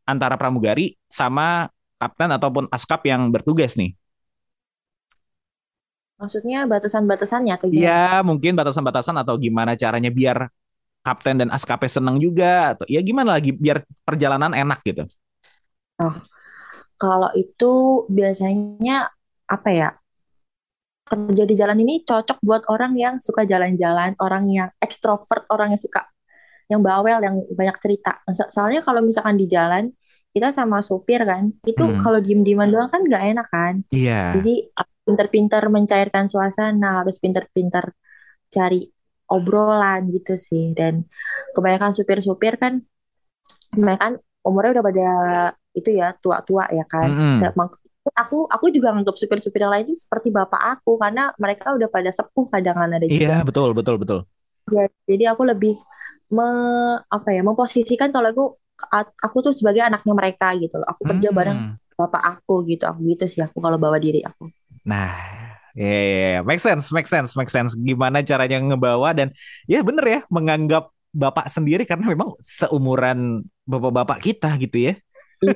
antara 0.05 0.37
pramugari 0.37 0.95
sama 1.09 1.67
kapten 1.97 2.29
ataupun 2.31 2.69
askap 2.71 3.03
yang 3.07 3.33
bertugas 3.33 3.73
nih? 3.75 3.95
Maksudnya 6.19 6.65
batasan-batasannya 6.69 7.53
atau 7.57 7.67
gimana 7.69 7.83
Iya, 7.83 8.21
mungkin 8.23 8.51
batasan-batasan 8.59 9.15
atau 9.21 9.35
gimana 9.37 9.71
caranya 9.75 10.11
biar 10.13 10.37
kapten 11.03 11.35
dan 11.41 11.49
askapnya 11.51 11.91
seneng 11.91 12.15
juga 12.21 12.77
atau 12.77 12.85
ya 12.87 13.03
gimana 13.03 13.35
lagi 13.35 13.51
biar 13.51 13.83
perjalanan 14.07 14.55
enak 14.55 14.79
gitu. 14.87 15.03
oh 16.01 16.15
kalau 17.01 17.29
itu 17.35 17.65
biasanya 18.17 19.11
apa 19.49 19.69
ya 19.73 19.89
kerja 21.03 21.43
di 21.43 21.55
jalan 21.59 21.77
ini 21.83 22.01
cocok 22.07 22.39
buat 22.41 22.63
orang 22.71 22.95
yang 22.95 23.15
suka 23.19 23.43
jalan-jalan, 23.43 24.15
orang 24.23 24.43
yang 24.47 24.69
ekstrovert, 24.79 25.43
orang 25.51 25.75
yang 25.75 25.81
suka 25.81 26.07
yang 26.71 26.79
bawel, 26.79 27.19
yang 27.19 27.35
banyak 27.53 27.75
cerita. 27.83 28.23
So- 28.31 28.49
soalnya 28.49 28.81
kalau 28.81 29.03
misalkan 29.03 29.35
di 29.35 29.45
jalan 29.51 29.91
kita 30.33 30.49
sama 30.49 30.81
supir 30.81 31.21
kan, 31.23 31.53
itu 31.63 31.83
Hmm. 31.85 32.01
kalau 32.01 32.17
diem-dieman 32.17 32.69
doang 32.73 32.89
kan 32.89 33.01
nggak 33.05 33.23
enak 33.37 33.47
kan. 33.53 33.75
Iya. 33.93 34.41
Jadi 34.41 34.53
pinter-pinter 35.05 35.63
mencairkan 35.69 36.25
suasana, 36.25 37.05
harus 37.05 37.21
pinter-pinter 37.21 37.93
cari 38.49 38.89
obrolan 39.29 40.09
gitu 40.09 40.33
sih. 40.37 40.73
Dan 40.73 41.05
kebanyakan 41.53 41.93
supir-supir 41.93 42.57
kan, 42.57 42.81
kebanyakan 43.73 44.19
umurnya 44.43 44.79
udah 44.79 44.85
pada 44.85 45.09
itu 45.73 45.89
ya 45.93 46.13
tua-tua 46.17 46.69
ya 46.73 46.85
kan. 46.89 47.09
Se- 47.37 47.53
mak- 47.55 47.79
Aku 48.03 48.43
aku 48.51 48.67
juga 48.67 48.91
nganggap 48.91 49.15
supir-supir 49.15 49.63
yang 49.63 49.71
lain 49.71 49.87
itu 49.87 49.95
seperti 49.95 50.27
bapak 50.27 50.59
aku 50.59 50.99
karena 50.99 51.31
mereka 51.39 51.71
udah 51.71 51.87
pada 51.87 52.11
sepuh 52.11 52.51
kadang 52.51 52.75
ada 52.75 52.99
juga. 53.07 53.15
Iya, 53.15 53.35
betul, 53.47 53.71
betul, 53.71 53.95
betul. 53.95 54.19
Ya, 54.75 54.91
jadi 55.07 55.31
aku 55.31 55.47
lebih 55.47 55.79
me, 56.27 56.43
apa 57.07 57.29
ya 57.31 57.39
memposisikan 57.47 58.11
kalau 58.11 58.27
aku 58.35 58.45
aku 58.91 59.37
tuh 59.45 59.53
sebagai 59.55 59.83
anaknya 59.85 60.13
mereka 60.15 60.51
gitu 60.57 60.79
loh. 60.81 60.87
Aku 60.89 61.03
kerja 61.07 61.29
bareng 61.31 61.57
Hmm. 61.59 61.73
bapak 61.93 62.23
aku 62.39 62.65
gitu. 62.67 62.83
Aku 62.89 62.99
gitu 63.07 63.23
sih 63.29 63.41
aku 63.43 63.57
kalau 63.61 63.77
bawa 63.77 63.97
diri 64.01 64.23
aku. 64.25 64.49
Nah, 64.83 65.13
ya, 65.77 65.87
ya, 65.87 66.27
ya. 66.37 66.39
make 66.43 66.59
sense, 66.59 66.91
make 66.91 67.07
sense, 67.07 67.37
make 67.37 67.51
sense. 67.51 67.73
Gimana 67.77 68.19
caranya 68.25 68.59
ngebawa 68.59 69.15
dan 69.15 69.31
ya 69.69 69.79
bener 69.85 70.05
ya 70.05 70.19
menganggap 70.27 70.91
bapak 71.13 71.45
sendiri 71.47 71.85
karena 71.85 72.09
memang 72.09 72.33
seumuran 72.41 73.45
bapak-bapak 73.69 74.19
kita 74.19 74.49
gitu 74.57 74.91
ya. 74.91 74.93
Iya. 75.43 75.55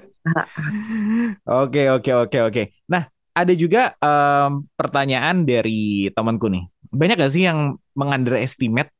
Oke, 1.47 1.87
oke, 1.91 2.11
oke, 2.27 2.37
oke. 2.51 2.63
Nah, 2.91 3.07
ada 3.33 3.53
juga 3.55 3.95
em, 3.99 4.63
pertanyaan 4.75 5.43
dari 5.47 6.11
temanku 6.11 6.47
nih. 6.51 6.63
Banyak 6.91 7.15
gak 7.19 7.33
sih 7.33 7.43
yang 7.47 7.75
mengunderestimate 7.95 8.91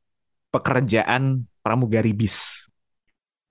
pekerjaan 0.52 1.44
pramugari 1.60 2.12
bis? 2.16 2.67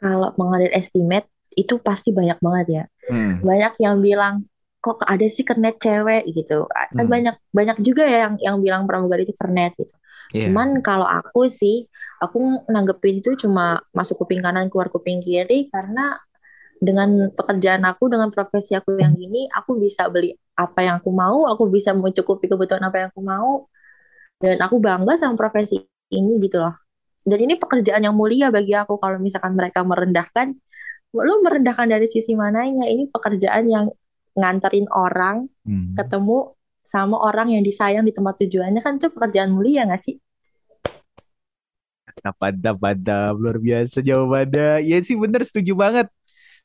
Kalau 0.01 0.29
mengalir 0.39 0.71
estimate 0.75 1.27
itu 1.57 1.81
pasti 1.81 2.09
banyak 2.13 2.37
banget 2.45 2.67
ya. 2.69 2.83
Hmm, 3.09 3.47
Banyak 3.47 3.73
yang 3.81 3.97
bilang 4.03 4.35
kok 4.83 5.01
ada 5.05 5.25
sih 5.29 5.43
kernet 5.47 5.77
cewek 5.81 6.23
gitu. 6.33 6.65
Kan 6.95 7.05
hmm, 7.07 7.11
banyak 7.13 7.35
banyak 7.53 7.77
juga 7.85 8.03
ya 8.07 8.17
yang 8.29 8.35
yang 8.41 8.57
bilang 8.65 8.83
pramugari 8.89 9.25
itu 9.27 9.35
kernet 9.37 9.73
gitu. 9.79 9.93
iya. 10.33 10.51
Cuman 10.51 10.81
kalau 10.85 11.05
aku 11.07 11.49
sih, 11.49 11.87
aku 12.23 12.65
nanggepin 12.71 13.21
itu 13.21 13.33
cuma 13.43 13.81
masuk 13.97 14.21
kuping 14.25 14.41
kanan 14.45 14.69
keluar 14.71 14.89
kuping 14.93 15.19
kiri 15.23 15.69
karena 15.73 16.17
dengan 16.77 17.33
pekerjaan 17.33 17.83
aku, 17.89 18.09
dengan 18.13 18.29
profesi 18.29 18.77
aku 18.77 18.97
yang 19.01 19.13
gini, 19.17 19.49
aku 19.49 19.77
bisa 19.81 20.07
beli 20.13 20.37
apa 20.57 20.79
yang 20.85 20.95
aku 21.01 21.09
mau, 21.13 21.49
aku 21.49 21.69
bisa 21.73 21.91
mencukupi 21.97 22.45
kebutuhan 22.51 22.83
apa 22.85 22.97
yang 23.05 23.09
aku 23.13 23.21
mau, 23.25 23.65
dan 24.43 24.57
aku 24.61 24.77
bangga 24.81 25.17
sama 25.19 25.35
profesi 25.39 25.81
ini 26.13 26.37
gitu 26.43 26.61
loh. 26.63 26.73
Dan 27.27 27.43
ini 27.43 27.59
pekerjaan 27.59 27.99
yang 28.07 28.15
mulia 28.15 28.47
bagi 28.47 28.71
aku 28.71 28.95
kalau 28.95 29.19
misalkan 29.19 29.51
mereka 29.51 29.83
merendahkan, 29.83 30.55
lu 31.11 31.33
merendahkan 31.43 31.91
dari 31.91 32.07
sisi 32.07 32.39
mananya? 32.39 32.87
Ini 32.87 33.11
pekerjaan 33.11 33.67
yang 33.67 33.85
nganterin 34.37 34.87
orang 34.95 35.51
Hmm. 35.67 35.91
ketemu 35.99 36.55
sama 36.87 37.19
orang 37.19 37.51
yang 37.51 37.67
disayang 37.67 38.07
di 38.07 38.15
tempat 38.15 38.39
tujuannya 38.39 38.79
kan 38.79 38.95
itu 38.95 39.11
pekerjaan 39.11 39.51
mulia 39.51 39.83
nggak 39.83 39.99
sih? 39.99 40.15
Pada, 42.39 42.71
pada, 42.73 43.35
luar 43.35 43.59
biasa 43.59 43.99
jawabannya. 43.99 44.87
Ya 44.87 44.97
sih 45.03 45.19
bener, 45.19 45.43
setuju 45.43 45.75
banget. 45.75 46.07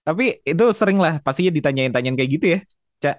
Tapi 0.07 0.43
itu 0.43 0.65
sering 0.75 0.99
lah, 0.99 1.19
pastinya 1.23 1.51
ditanyain-tanyain 1.55 2.15
kayak 2.19 2.31
gitu 2.39 2.47
ya, 2.55 2.61
Cak. 3.03 3.17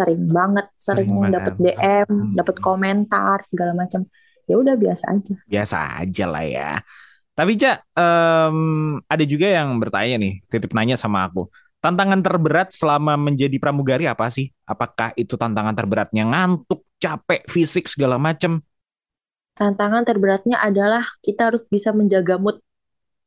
Sering 0.00 0.22
banget, 0.32 0.66
sering 0.76 1.08
Sering 1.08 1.32
dapat. 1.32 1.52
DM, 1.60 2.10
dapat 2.36 2.56
Hmm. 2.56 2.64
komentar 2.64 3.38
segala 3.44 3.72
macam. 3.76 4.04
Ya 4.48 4.56
udah 4.58 4.74
biasa 4.74 5.04
aja. 5.14 5.34
Biasa 5.48 5.76
aja 6.04 6.24
lah 6.28 6.44
ya. 6.44 6.68
Tapi 7.38 7.52
Cak, 7.56 7.76
em, 7.96 8.58
ada 9.06 9.24
juga 9.24 9.46
yang 9.48 9.78
bertanya 9.78 10.16
nih, 10.18 10.32
titip 10.50 10.72
nanya 10.74 10.98
sama 10.98 11.24
aku. 11.30 11.46
Tantangan 11.78 12.20
terberat 12.20 12.74
selama 12.74 13.14
menjadi 13.14 13.54
pramugari 13.62 14.04
apa 14.10 14.26
sih? 14.28 14.50
Apakah 14.66 15.14
itu 15.14 15.38
tantangan 15.38 15.72
terberatnya 15.78 16.26
ngantuk, 16.26 16.82
capek, 16.98 17.46
fisik 17.46 17.86
segala 17.86 18.18
macem? 18.18 18.58
Tantangan 19.58 20.04
terberatnya 20.08 20.56
adalah 20.68 21.04
kita 21.24 21.50
harus 21.52 21.62
bisa 21.68 21.90
menjaga 21.92 22.34
mood 22.40 22.56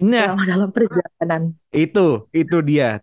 Nah, 0.02 0.34
selama 0.34 0.44
dalam 0.50 0.70
perjalanan. 0.76 1.42
itu, 1.72 2.28
itu 2.36 2.58
dia. 2.70 3.00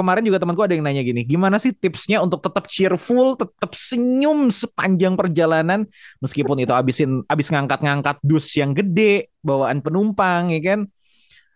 Kemarin 0.00 0.24
juga 0.24 0.40
temanku 0.40 0.64
ada 0.64 0.72
yang 0.72 0.80
nanya 0.80 1.04
gini, 1.04 1.28
gimana 1.28 1.60
sih 1.60 1.76
tipsnya 1.76 2.24
untuk 2.24 2.40
tetap 2.40 2.64
cheerful, 2.72 3.36
tetap 3.36 3.76
senyum 3.76 4.48
sepanjang 4.48 5.12
perjalanan, 5.12 5.84
meskipun 6.24 6.56
itu 6.64 6.72
abisin, 6.72 7.20
abis 7.28 7.52
ngangkat-ngangkat 7.52 8.16
dus 8.24 8.48
yang 8.56 8.72
gede, 8.72 9.28
bawaan 9.44 9.84
penumpang, 9.84 10.56
ya 10.56 10.60
kan? 10.64 10.80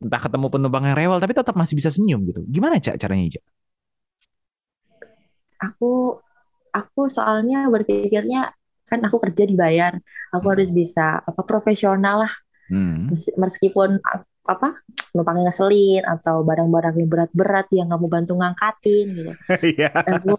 Entah 0.05 0.21
ketemu 0.21 0.53
penumpang 0.53 0.85
yang 0.85 0.97
rewel, 1.01 1.17
tapi 1.25 1.33
tetap 1.33 1.57
masih 1.57 1.73
bisa 1.73 1.89
senyum 1.89 2.21
gitu. 2.29 2.45
Gimana 2.45 2.77
Cak 2.77 3.01
caranya, 3.01 3.41
Cak? 3.41 3.45
Aku 5.73 6.21
aku 6.69 7.09
soalnya 7.09 7.65
berpikirnya 7.73 8.53
kan 8.85 9.01
aku 9.09 9.17
kerja 9.25 9.49
dibayar, 9.49 9.97
aku 10.29 10.47
harus 10.53 10.69
bisa 10.69 11.25
apa 11.25 11.41
profesional 11.49 12.29
lah 12.29 12.35
Hmm. 12.73 13.13
Mes- 13.13 13.37
meskipun 13.37 14.01
apa 14.45 14.77
penumpangnya 15.11 15.49
ngeselin 15.49 16.05
atau 16.05 16.45
barang-barang 16.45 16.95
yang 17.01 17.09
berat-berat 17.09 17.67
yang 17.73 17.89
kamu 17.89 18.07
bantu 18.13 18.33
ngangkatin 18.37 19.07
gitu. 19.17 19.33
Iya. 19.65 19.91
Aku 20.21 20.37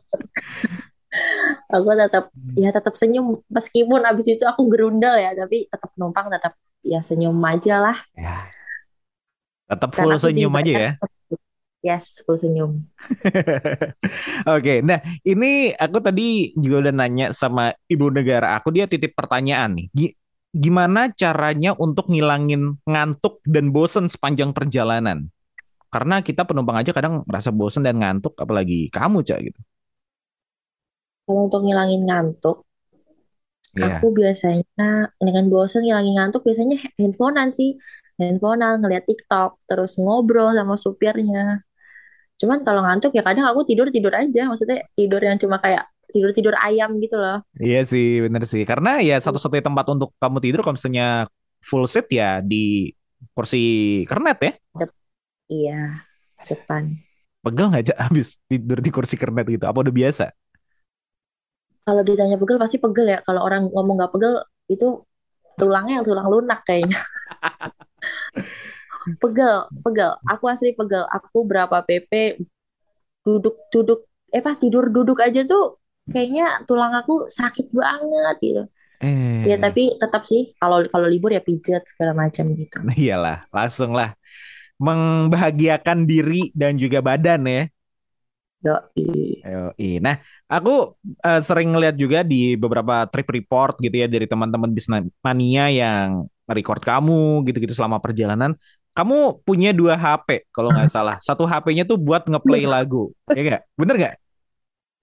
aku 1.72 1.90
tetap 1.96 2.26
ya 2.60 2.70
tetap 2.76 2.94
senyum 3.00 3.40
meskipun 3.48 4.04
abis 4.04 4.36
itu 4.36 4.44
aku 4.44 4.68
gerundel 4.68 5.16
ya, 5.16 5.32
tapi 5.32 5.64
tetap 5.72 5.90
penumpang 5.96 6.28
tetap 6.28 6.54
ya 6.84 7.00
senyum 7.00 7.40
aja 7.40 7.80
lah. 7.80 7.98
Ya, 8.14 8.52
tetap 9.72 9.90
full 9.96 10.12
aku 10.12 10.28
senyum 10.30 10.54
aja 10.54 10.72
ya. 10.72 10.92
yes 11.82 12.22
full 12.28 12.38
senyum. 12.38 12.84
Oke, 14.56 14.84
nah 14.84 15.00
ini 15.24 15.72
aku 15.72 15.98
tadi 16.04 16.52
juga 16.60 16.90
udah 16.90 16.94
nanya 16.94 17.26
sama 17.32 17.72
ibu 17.88 18.12
negara 18.12 18.60
aku, 18.60 18.76
dia 18.76 18.86
titip 18.92 19.16
pertanyaan 19.16 19.72
nih. 19.72 19.88
Gi- 20.56 20.64
Gimana 20.64 21.12
caranya 21.12 21.72
untuk 21.76 22.08
ngilangin 22.12 22.80
ngantuk 22.88 23.44
dan 23.44 23.76
bosen 23.76 24.06
sepanjang 24.08 24.52
perjalanan? 24.56 25.28
Karena 25.94 26.20
kita 26.24 26.44
penumpang 26.48 26.78
aja 26.80 26.92
kadang 26.92 27.24
merasa 27.28 27.52
bosen 27.56 27.84
dan 27.84 27.96
ngantuk, 28.00 28.36
apalagi 28.40 28.92
kamu, 28.92 29.24
Cak, 29.24 29.40
gitu. 29.48 29.60
Kalau 31.26 31.42
untuk 31.50 31.62
ngilangin 31.66 32.02
ngantuk, 32.08 32.58
Iya. 33.76 34.00
aku 34.00 34.08
biasanya 34.16 35.12
dengan 35.20 35.46
bosen 35.52 35.82
ngilangin 35.84 36.16
ngantuk 36.18 36.42
biasanya 36.48 36.76
handphonean 37.00 37.50
sih. 37.52 37.70
Handphonean 38.20 38.80
ngeliat 38.80 39.04
TikTok 39.04 39.60
terus 39.68 40.00
ngobrol 40.00 40.56
sama 40.56 40.76
supirnya. 40.80 41.60
Cuman 42.40 42.60
kalau 42.68 42.82
ngantuk 42.86 43.12
ya 43.18 43.24
kadang 43.28 43.48
aku 43.52 43.64
tidur 43.68 43.88
tidur 43.96 44.12
aja, 44.16 44.48
maksudnya 44.50 44.84
tidur 44.98 45.20
yang 45.24 45.38
cuma 45.40 45.58
kayak 45.64 45.84
tidur 46.16 46.32
tidur 46.38 46.56
ayam 46.68 46.90
gitu 47.04 47.16
loh. 47.20 47.38
Iya 47.66 47.78
sih, 47.92 48.06
bener 48.26 48.44
sih. 48.52 48.62
Karena 48.70 48.90
ya 49.08 49.14
satu-satunya 49.26 49.64
tempat 49.68 49.86
untuk 49.94 50.10
kamu 50.22 50.38
tidur 50.44 50.60
kalau 50.64 50.76
misalnya 50.78 51.06
full 51.70 51.84
seat 51.92 52.06
ya 52.20 52.26
di 52.50 52.56
kursi 53.36 53.58
kernet 54.10 54.38
ya. 54.46 54.52
Dep- 54.80 54.96
Iya, 55.56 55.80
depan. 56.50 56.86
Pegel 57.46 57.66
nggak 57.70 57.84
Cak, 57.94 57.98
habis 58.10 58.28
tidur 58.50 58.78
di 58.86 58.90
kursi 58.96 59.16
kernet 59.22 59.46
gitu? 59.54 59.66
Apa 59.70 59.86
udah 59.86 59.94
biasa? 59.94 60.26
Kalau 61.86 62.02
ditanya 62.10 62.36
pegel 62.42 62.58
pasti 62.64 62.78
pegel 62.84 63.06
ya. 63.14 63.20
Kalau 63.28 63.42
orang 63.48 63.62
ngomong 63.74 63.96
nggak 63.98 64.12
pegel 64.14 64.34
itu 64.74 64.86
tulangnya 65.60 65.94
yang 66.02 66.06
tulang 66.10 66.28
lunak 66.34 66.60
kayaknya. 66.68 67.00
Pegel, 69.22 69.58
pegel. 69.84 70.12
Aku 70.26 70.46
asli 70.50 70.72
pegel. 70.78 71.04
Aku 71.12 71.46
berapa 71.46 71.78
PP 71.86 72.12
duduk-duduk, 73.26 74.00
eh 74.36 74.42
apa 74.44 74.54
tidur 74.62 74.90
duduk 74.94 75.20
aja 75.22 75.42
tuh 75.48 75.80
kayaknya 76.12 76.44
tulang 76.68 76.94
aku 77.00 77.14
sakit 77.30 77.68
banget 77.74 78.36
gitu. 78.42 78.64
Ya 79.46 79.56
Eh, 79.56 79.62
tapi 79.62 79.84
tetap 80.02 80.24
sih 80.26 80.42
kalau 80.58 80.78
kalau 80.94 81.08
libur 81.14 81.30
ya 81.38 81.42
pijat 81.44 81.84
segala 81.92 82.14
macam 82.18 82.46
gitu. 82.58 82.78
nah 82.86 82.96
iyalah, 82.96 83.38
langsung 83.56 83.92
lah 83.96 84.14
membahagiakan 84.82 86.04
diri 86.10 86.52
dan 86.54 86.76
juga 86.76 87.00
badan 87.00 87.42
ya. 87.48 87.64
Yoi. 88.66 89.46
Yoi. 89.46 90.02
Nah, 90.02 90.18
aku 90.50 90.98
eh, 91.22 91.42
sering 91.46 91.70
ngeliat 91.70 91.96
juga 91.96 92.26
di 92.26 92.58
beberapa 92.58 93.06
trip 93.14 93.30
report 93.30 93.78
gitu 93.78 93.94
ya 93.94 94.08
dari 94.10 94.26
teman-teman 94.26 94.74
bisnis 94.74 95.06
mania 95.22 95.70
yang 95.70 96.26
record 96.50 96.82
kamu 96.82 97.46
gitu-gitu 97.46 97.78
selama 97.78 98.02
perjalanan. 98.02 98.58
Kamu 98.96 99.44
punya 99.46 99.76
dua 99.76 99.94
HP 100.00 100.50
kalau 100.50 100.74
nggak 100.74 100.90
salah. 100.96 101.16
Satu 101.22 101.46
HP-nya 101.46 101.86
tuh 101.86 102.00
buat 102.00 102.26
ngeplay 102.26 102.66
lagu, 102.66 103.14
ya 103.30 103.42
nggak? 103.46 103.62
Bener 103.78 103.96
nggak? 104.02 104.16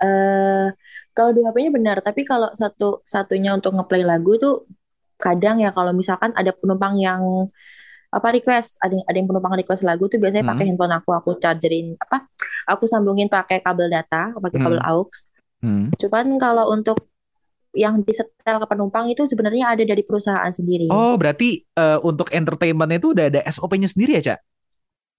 Eh 0.02 0.68
kalau 1.12 1.30
di 1.36 1.40
HP-nya 1.44 1.70
benar, 1.70 1.96
tapi 2.00 2.24
kalau 2.24 2.48
satu 2.56 3.04
satunya 3.04 3.52
untuk 3.52 3.76
ngeplay 3.76 4.00
lagu 4.02 4.40
tuh 4.40 4.64
kadang 5.20 5.60
ya 5.62 5.70
kalau 5.70 5.92
misalkan 5.94 6.32
ada 6.34 6.50
penumpang 6.56 6.98
yang 6.98 7.46
apa 8.12 8.28
request, 8.32 8.80
ada 8.82 8.96
ada 9.08 9.16
yang 9.16 9.28
penumpang 9.28 9.54
request 9.56 9.84
lagu 9.86 10.08
tuh 10.08 10.18
biasanya 10.20 10.44
pakai 10.44 10.68
Hmm, 10.68 10.76
handphone 10.76 10.94
aku, 10.96 11.10
aku 11.16 11.30
chargerin 11.40 11.96
apa? 12.00 12.28
Aku 12.68 12.84
sambungin 12.88 13.28
pakai 13.28 13.60
kabel 13.64 13.88
data, 13.88 14.32
pakai 14.36 14.58
kabel 14.60 14.80
hmm, 14.80 14.90
aux. 14.90 15.12
hmm. 15.64 15.84
Cuman 16.00 16.26
kalau 16.40 16.72
untuk 16.72 17.08
yang 17.72 18.04
disetel 18.04 18.60
ke 18.60 18.66
penumpang 18.68 19.08
itu 19.08 19.24
sebenarnya 19.24 19.72
ada 19.72 19.84
dari 19.84 20.04
perusahaan 20.04 20.52
sendiri. 20.52 20.92
Oh, 20.92 21.16
berarti 21.16 21.64
eh, 21.64 21.98
untuk 22.04 22.28
entertainment 22.28 22.92
itu 22.92 23.16
udah 23.16 23.32
ada 23.32 23.40
SOP-nya 23.48 23.88
sendiri 23.88 24.20
ya, 24.20 24.32
Cak? 24.32 24.38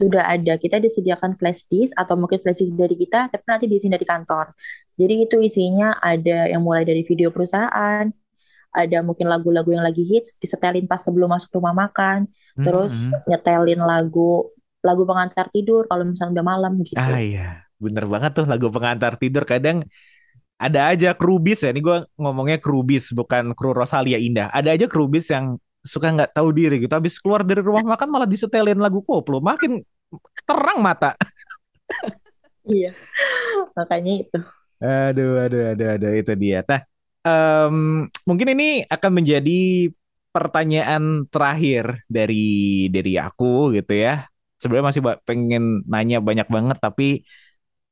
Sudah 0.01 0.25
ada, 0.25 0.57
kita 0.57 0.81
disediakan 0.81 1.37
flash 1.37 1.69
disk 1.69 1.93
atau 1.93 2.17
mungkin 2.17 2.41
flash 2.41 2.65
disk 2.65 2.73
dari 2.73 2.97
kita, 2.97 3.29
tapi 3.29 3.45
nanti 3.45 3.65
diisi 3.69 3.87
dari 3.87 4.03
kantor. 4.03 4.51
Jadi 4.97 5.13
itu 5.29 5.37
isinya 5.39 6.01
ada 6.01 6.49
yang 6.49 6.65
mulai 6.65 6.83
dari 6.83 7.05
video 7.05 7.29
perusahaan, 7.29 8.09
ada 8.73 8.97
mungkin 9.05 9.29
lagu-lagu 9.29 9.69
yang 9.69 9.85
lagi 9.85 10.01
hits, 10.01 10.41
disetelin 10.41 10.89
pas 10.89 10.97
sebelum 10.97 11.29
masuk 11.29 11.53
rumah 11.61 11.77
makan, 11.77 12.25
terus 12.57 13.07
Hmm. 13.09 13.21
nyetelin 13.29 13.81
lagu 13.85 14.49
lagu 14.83 15.07
pengantar 15.07 15.47
tidur 15.53 15.87
kalau 15.87 16.03
misalnya 16.03 16.41
udah 16.41 16.45
malam 16.45 16.73
Ah 16.75 16.83
gitu. 16.83 17.11
iya, 17.15 17.63
bener 17.79 18.03
banget 18.09 18.31
tuh 18.35 18.45
lagu 18.49 18.67
pengantar 18.67 19.15
tidur. 19.15 19.47
Kadang 19.47 19.79
ada 20.59 20.91
aja 20.91 21.15
krubis 21.15 21.63
ya. 21.63 21.71
Ini 21.71 21.79
gue 21.79 21.97
ngomongnya 22.19 22.59
krubis, 22.59 23.11
bukan 23.15 23.55
kru 23.55 23.71
Rosalia 23.71 24.19
Indah. 24.19 24.51
Ada 24.51 24.75
aja 24.75 24.85
krubis 24.91 25.31
yang 25.31 25.55
suka 25.83 26.07
nggak 26.15 26.31
tahu 26.33 26.49
diri 26.55 26.79
gitu. 26.79 26.93
Habis 26.95 27.19
keluar 27.19 27.43
dari 27.43 27.59
rumah 27.59 27.83
makan 27.83 28.07
malah 28.07 28.27
disetelin 28.27 28.79
lagu 28.79 29.03
koplo. 29.03 29.43
Makin 29.43 29.83
terang 30.47 30.79
mata. 30.79 31.13
Iya, 32.63 32.95
makanya 33.75 34.23
itu. 34.23 34.39
Aduh, 34.79 35.35
aduh, 35.43 35.75
aduh, 35.75 35.87
aduh, 35.99 36.11
itu 36.15 36.33
dia. 36.39 36.63
Nah, 36.63 36.79
em, 37.27 38.07
mungkin 38.23 38.47
ini 38.55 38.87
akan 38.87 39.11
menjadi 39.19 39.91
pertanyaan 40.31 41.27
terakhir 41.27 42.07
dari 42.07 42.87
dari 42.87 43.19
aku 43.19 43.75
gitu 43.75 43.99
ya. 43.99 44.31
Sebenarnya 44.63 44.87
masih 44.95 45.01
pengen 45.27 45.83
nanya 45.91 46.23
banyak 46.23 46.47
banget, 46.47 46.79
tapi 46.79 47.27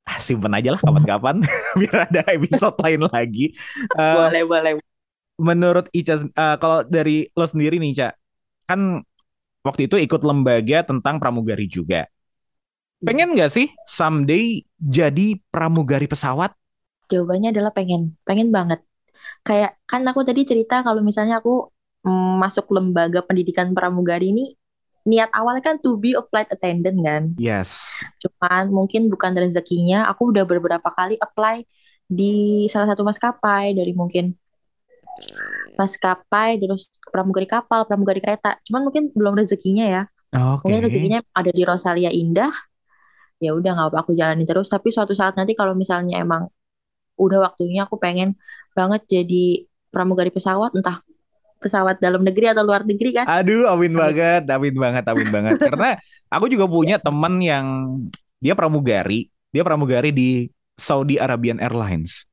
ah, 0.08 0.19
simpen 0.23 0.56
aja 0.56 0.71
lah 0.71 0.82
kapan-kapan 0.82 1.43
biar 1.80 2.08
ada 2.08 2.21
episode 2.32 2.75
lain 2.80 3.01
lagi. 3.12 3.51
Uh, 3.95 4.32
boleh 4.32 4.43
boleh. 4.47 4.71
Menurut 5.41 5.89
Ica, 5.89 6.21
uh, 6.21 6.56
kalau 6.62 6.86
dari 6.86 7.25
lo 7.34 7.49
sendiri 7.49 7.82
nih 7.82 7.97
Ica, 7.97 8.10
kan 8.69 9.01
waktu 9.65 9.89
itu 9.89 9.97
ikut 9.97 10.21
lembaga 10.21 10.86
tentang 10.86 11.17
pramugari 11.17 11.65
juga. 11.65 12.06
Pengen 13.01 13.34
nggak 13.34 13.49
sih 13.49 13.65
someday 13.89 14.62
jadi 14.77 15.41
pramugari 15.49 16.06
pesawat? 16.06 16.54
Jawabannya 17.10 17.49
adalah 17.49 17.73
pengen, 17.73 18.13
pengen 18.21 18.54
banget. 18.54 18.86
Kayak 19.41 19.82
kan 19.89 20.06
aku 20.06 20.21
tadi 20.21 20.45
cerita 20.45 20.86
kalau 20.86 21.01
misalnya 21.01 21.41
aku 21.41 21.73
mm, 22.06 22.34
masuk 22.38 22.69
lembaga 22.69 23.25
pendidikan 23.25 23.73
pramugari 23.73 24.30
ini 24.30 24.54
niat 25.01 25.34
awalnya 25.34 25.65
kan 25.65 25.75
to 25.82 25.97
be 25.97 26.13
a 26.13 26.21
flight 26.21 26.45
attendant 26.54 27.01
kan. 27.01 27.23
Yes. 27.41 28.01
Cuman 28.21 28.69
mungkin 28.69 29.10
bukan 29.10 29.34
rezekinya. 29.34 30.06
Aku 30.13 30.30
udah 30.30 30.45
beberapa 30.45 30.89
kali 30.93 31.17
apply 31.17 31.65
di 32.06 32.65
salah 32.69 32.93
satu 32.93 33.01
maskapai 33.01 33.73
dari 33.73 33.97
mungkin 33.97 34.38
maskapai 35.76 36.60
terus 36.62 36.91
pramugari 37.10 37.47
kapal, 37.50 37.84
pramugari 37.86 38.19
kereta. 38.24 38.58
Cuman 38.67 38.88
mungkin 38.88 39.10
belum 39.12 39.38
rezekinya 39.38 39.86
ya. 39.88 40.04
Okay. 40.32 40.63
Mungkin 40.63 40.82
rezekinya 40.88 41.19
ada 41.36 41.52
di 41.52 41.63
Rosalia 41.67 42.12
Indah. 42.13 42.54
Ya 43.41 43.58
udah 43.58 43.74
nggak 43.74 43.88
apa 43.91 43.97
aku 44.06 44.13
jalani 44.13 44.45
terus. 44.45 44.69
Tapi 44.69 44.93
suatu 44.93 45.12
saat 45.17 45.36
nanti 45.36 45.58
kalau 45.58 45.74
misalnya 45.74 46.21
emang 46.21 46.47
udah 47.19 47.52
waktunya 47.52 47.86
aku 47.86 48.00
pengen 48.00 48.38
banget 48.71 49.04
jadi 49.10 49.67
pramugari 49.91 50.32
pesawat 50.32 50.71
entah 50.74 51.04
pesawat 51.62 52.02
dalam 52.02 52.26
negeri 52.26 52.50
atau 52.50 52.65
luar 52.65 52.82
negeri 52.82 53.21
kan? 53.21 53.30
Aduh, 53.30 53.69
amin 53.69 53.93
banget, 53.93 54.50
amin 54.50 54.76
banget, 54.76 55.04
amin 55.06 55.30
banget. 55.30 55.54
Karena 55.69 55.93
aku 56.34 56.50
juga 56.50 56.65
punya 56.65 56.97
yes. 56.97 57.06
teman 57.06 57.38
yang 57.38 57.65
dia 58.41 58.58
pramugari, 58.58 59.30
dia 59.54 59.62
pramugari 59.62 60.10
di 60.10 60.30
Saudi 60.74 61.21
Arabian 61.21 61.62
Airlines. 61.62 62.26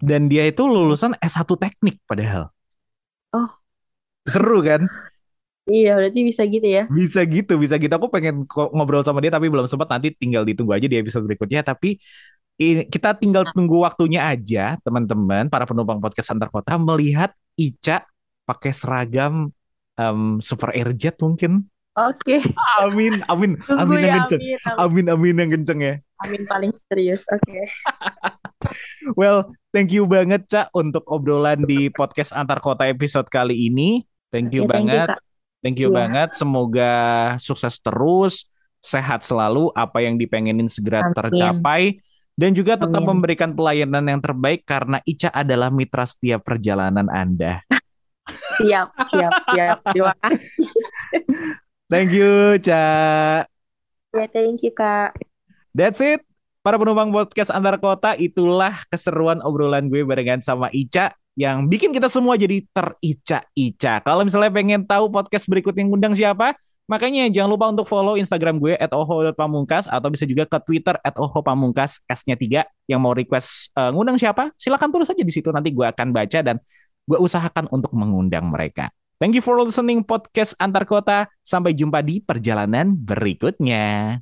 Dan 0.00 0.32
dia 0.32 0.48
itu 0.48 0.64
lulusan 0.64 1.14
S1 1.20 1.44
teknik 1.60 2.00
padahal. 2.08 2.48
Oh. 3.36 3.50
Seru 4.24 4.64
kan? 4.64 4.88
Iya, 5.70 5.94
berarti 6.00 6.20
bisa 6.26 6.42
gitu 6.48 6.66
ya. 6.66 6.88
Bisa 6.90 7.20
gitu, 7.28 7.54
bisa 7.60 7.78
gitu. 7.78 7.92
Aku 7.94 8.10
pengen 8.10 8.48
ngobrol 8.48 9.06
sama 9.06 9.22
dia 9.22 9.30
tapi 9.30 9.46
belum 9.46 9.70
sempat 9.70 9.86
nanti 9.92 10.10
tinggal 10.16 10.42
ditunggu 10.42 10.74
aja 10.74 10.88
di 10.88 10.98
episode 10.98 11.22
berikutnya. 11.28 11.62
Tapi 11.62 12.00
ini, 12.60 12.84
kita 12.90 13.16
tinggal 13.16 13.46
tunggu 13.54 13.86
waktunya 13.86 14.26
aja, 14.26 14.76
teman-teman, 14.82 15.48
para 15.48 15.64
penumpang 15.64 16.02
podcast 16.02 16.32
antar 16.34 16.50
kota 16.52 16.76
melihat 16.76 17.32
Ica 17.54 18.04
pakai 18.44 18.72
seragam 18.74 19.54
um, 19.96 20.40
super 20.42 20.74
airjet 20.74 21.16
mungkin. 21.22 21.68
Oke. 21.94 22.40
Okay. 22.40 22.40
Amin, 22.84 23.20
amin, 23.28 23.58
amin 23.68 23.98
yang 24.00 24.10
ya, 24.10 24.16
kenceng. 24.24 24.40
Amin, 24.78 25.06
amin, 25.10 25.34
yang 25.36 25.50
kenceng 25.52 25.80
ya. 25.82 25.94
Amin 26.22 26.42
paling 26.48 26.72
serius. 26.72 27.26
Oke. 27.28 27.44
Okay. 27.44 27.64
well, 29.20 29.52
thank 29.70 29.90
you 29.94 30.06
banget 30.06 30.46
Cak 30.46 30.70
untuk 30.74 31.06
obrolan 31.06 31.62
di 31.66 31.90
podcast 31.90 32.34
antar 32.34 32.58
kota 32.62 32.86
episode 32.86 33.26
kali 33.30 33.70
ini. 33.70 34.02
Thank 34.30 34.54
you 34.54 34.66
okay, 34.66 34.72
banget. 34.78 35.06
Thank 35.06 35.18
you, 35.18 35.62
thank 35.62 35.76
you 35.78 35.88
yeah. 35.90 35.98
banget. 35.98 36.28
Semoga 36.38 36.92
sukses 37.42 37.78
terus, 37.82 38.46
sehat 38.78 39.26
selalu, 39.26 39.74
apa 39.74 40.02
yang 40.02 40.14
dipengenin 40.14 40.70
segera 40.70 41.10
Amin. 41.10 41.14
tercapai 41.16 41.82
dan 42.38 42.56
juga 42.56 42.78
tetap 42.78 43.02
Amin. 43.02 43.18
memberikan 43.18 43.50
pelayanan 43.52 44.04
yang 44.06 44.20
terbaik 44.22 44.62
karena 44.64 45.02
Ica 45.04 45.28
adalah 45.34 45.68
mitra 45.68 46.06
setiap 46.06 46.46
perjalanan 46.46 47.10
Anda. 47.10 47.60
Siap, 48.60 48.94
siap, 49.10 49.32
siap. 49.50 49.78
Terima 49.90 50.14
kasih. 50.22 50.70
Thank 51.90 52.14
you, 52.14 52.54
Ca. 52.62 52.86
Ya, 54.14 54.26
thank 54.30 54.62
you, 54.62 54.70
Kak. 54.70 55.18
That's 55.74 55.98
it. 55.98 56.29
Para 56.60 56.76
penumpang 56.76 57.08
podcast 57.08 57.48
antar 57.48 57.80
kota, 57.80 58.12
itulah 58.20 58.84
keseruan 58.92 59.40
obrolan 59.40 59.88
gue 59.88 60.04
barengan 60.04 60.44
sama 60.44 60.68
Ica 60.76 61.16
yang 61.32 61.64
bikin 61.72 61.88
kita 61.88 62.12
semua 62.12 62.36
jadi 62.36 62.60
terica-ica. 62.68 64.04
Kalau 64.04 64.28
misalnya 64.28 64.52
pengen 64.52 64.84
tahu 64.84 65.08
podcast 65.08 65.48
berikut 65.48 65.72
yang 65.72 65.88
undang 65.88 66.12
siapa, 66.12 66.52
makanya 66.84 67.32
jangan 67.32 67.56
lupa 67.56 67.72
untuk 67.72 67.88
follow 67.88 68.20
Instagram 68.20 68.60
gue 68.60 68.76
at 68.76 68.92
oho.pamungkas 68.92 69.88
atau 69.88 70.12
bisa 70.12 70.28
juga 70.28 70.44
ke 70.44 70.60
Twitter 70.60 71.00
at 71.00 71.16
ohopamungkas, 71.16 72.04
S-nya 72.04 72.36
3. 72.36 72.68
Yang 72.92 73.00
mau 73.00 73.16
request 73.16 73.72
uh, 73.80 73.88
ngundang 73.88 74.20
siapa, 74.20 74.52
silahkan 74.60 74.92
tulis 74.92 75.08
aja 75.08 75.24
di 75.24 75.32
situ. 75.32 75.48
Nanti 75.48 75.72
gue 75.72 75.88
akan 75.88 76.12
baca 76.12 76.44
dan 76.44 76.60
gue 77.08 77.18
usahakan 77.24 77.72
untuk 77.72 77.96
mengundang 77.96 78.52
mereka. 78.52 78.92
Thank 79.16 79.32
you 79.32 79.40
for 79.40 79.56
listening 79.56 80.04
podcast 80.04 80.52
antar 80.60 80.84
kota. 80.84 81.24
Sampai 81.40 81.72
jumpa 81.72 82.04
di 82.04 82.20
perjalanan 82.20 82.92
berikutnya. 82.92 84.20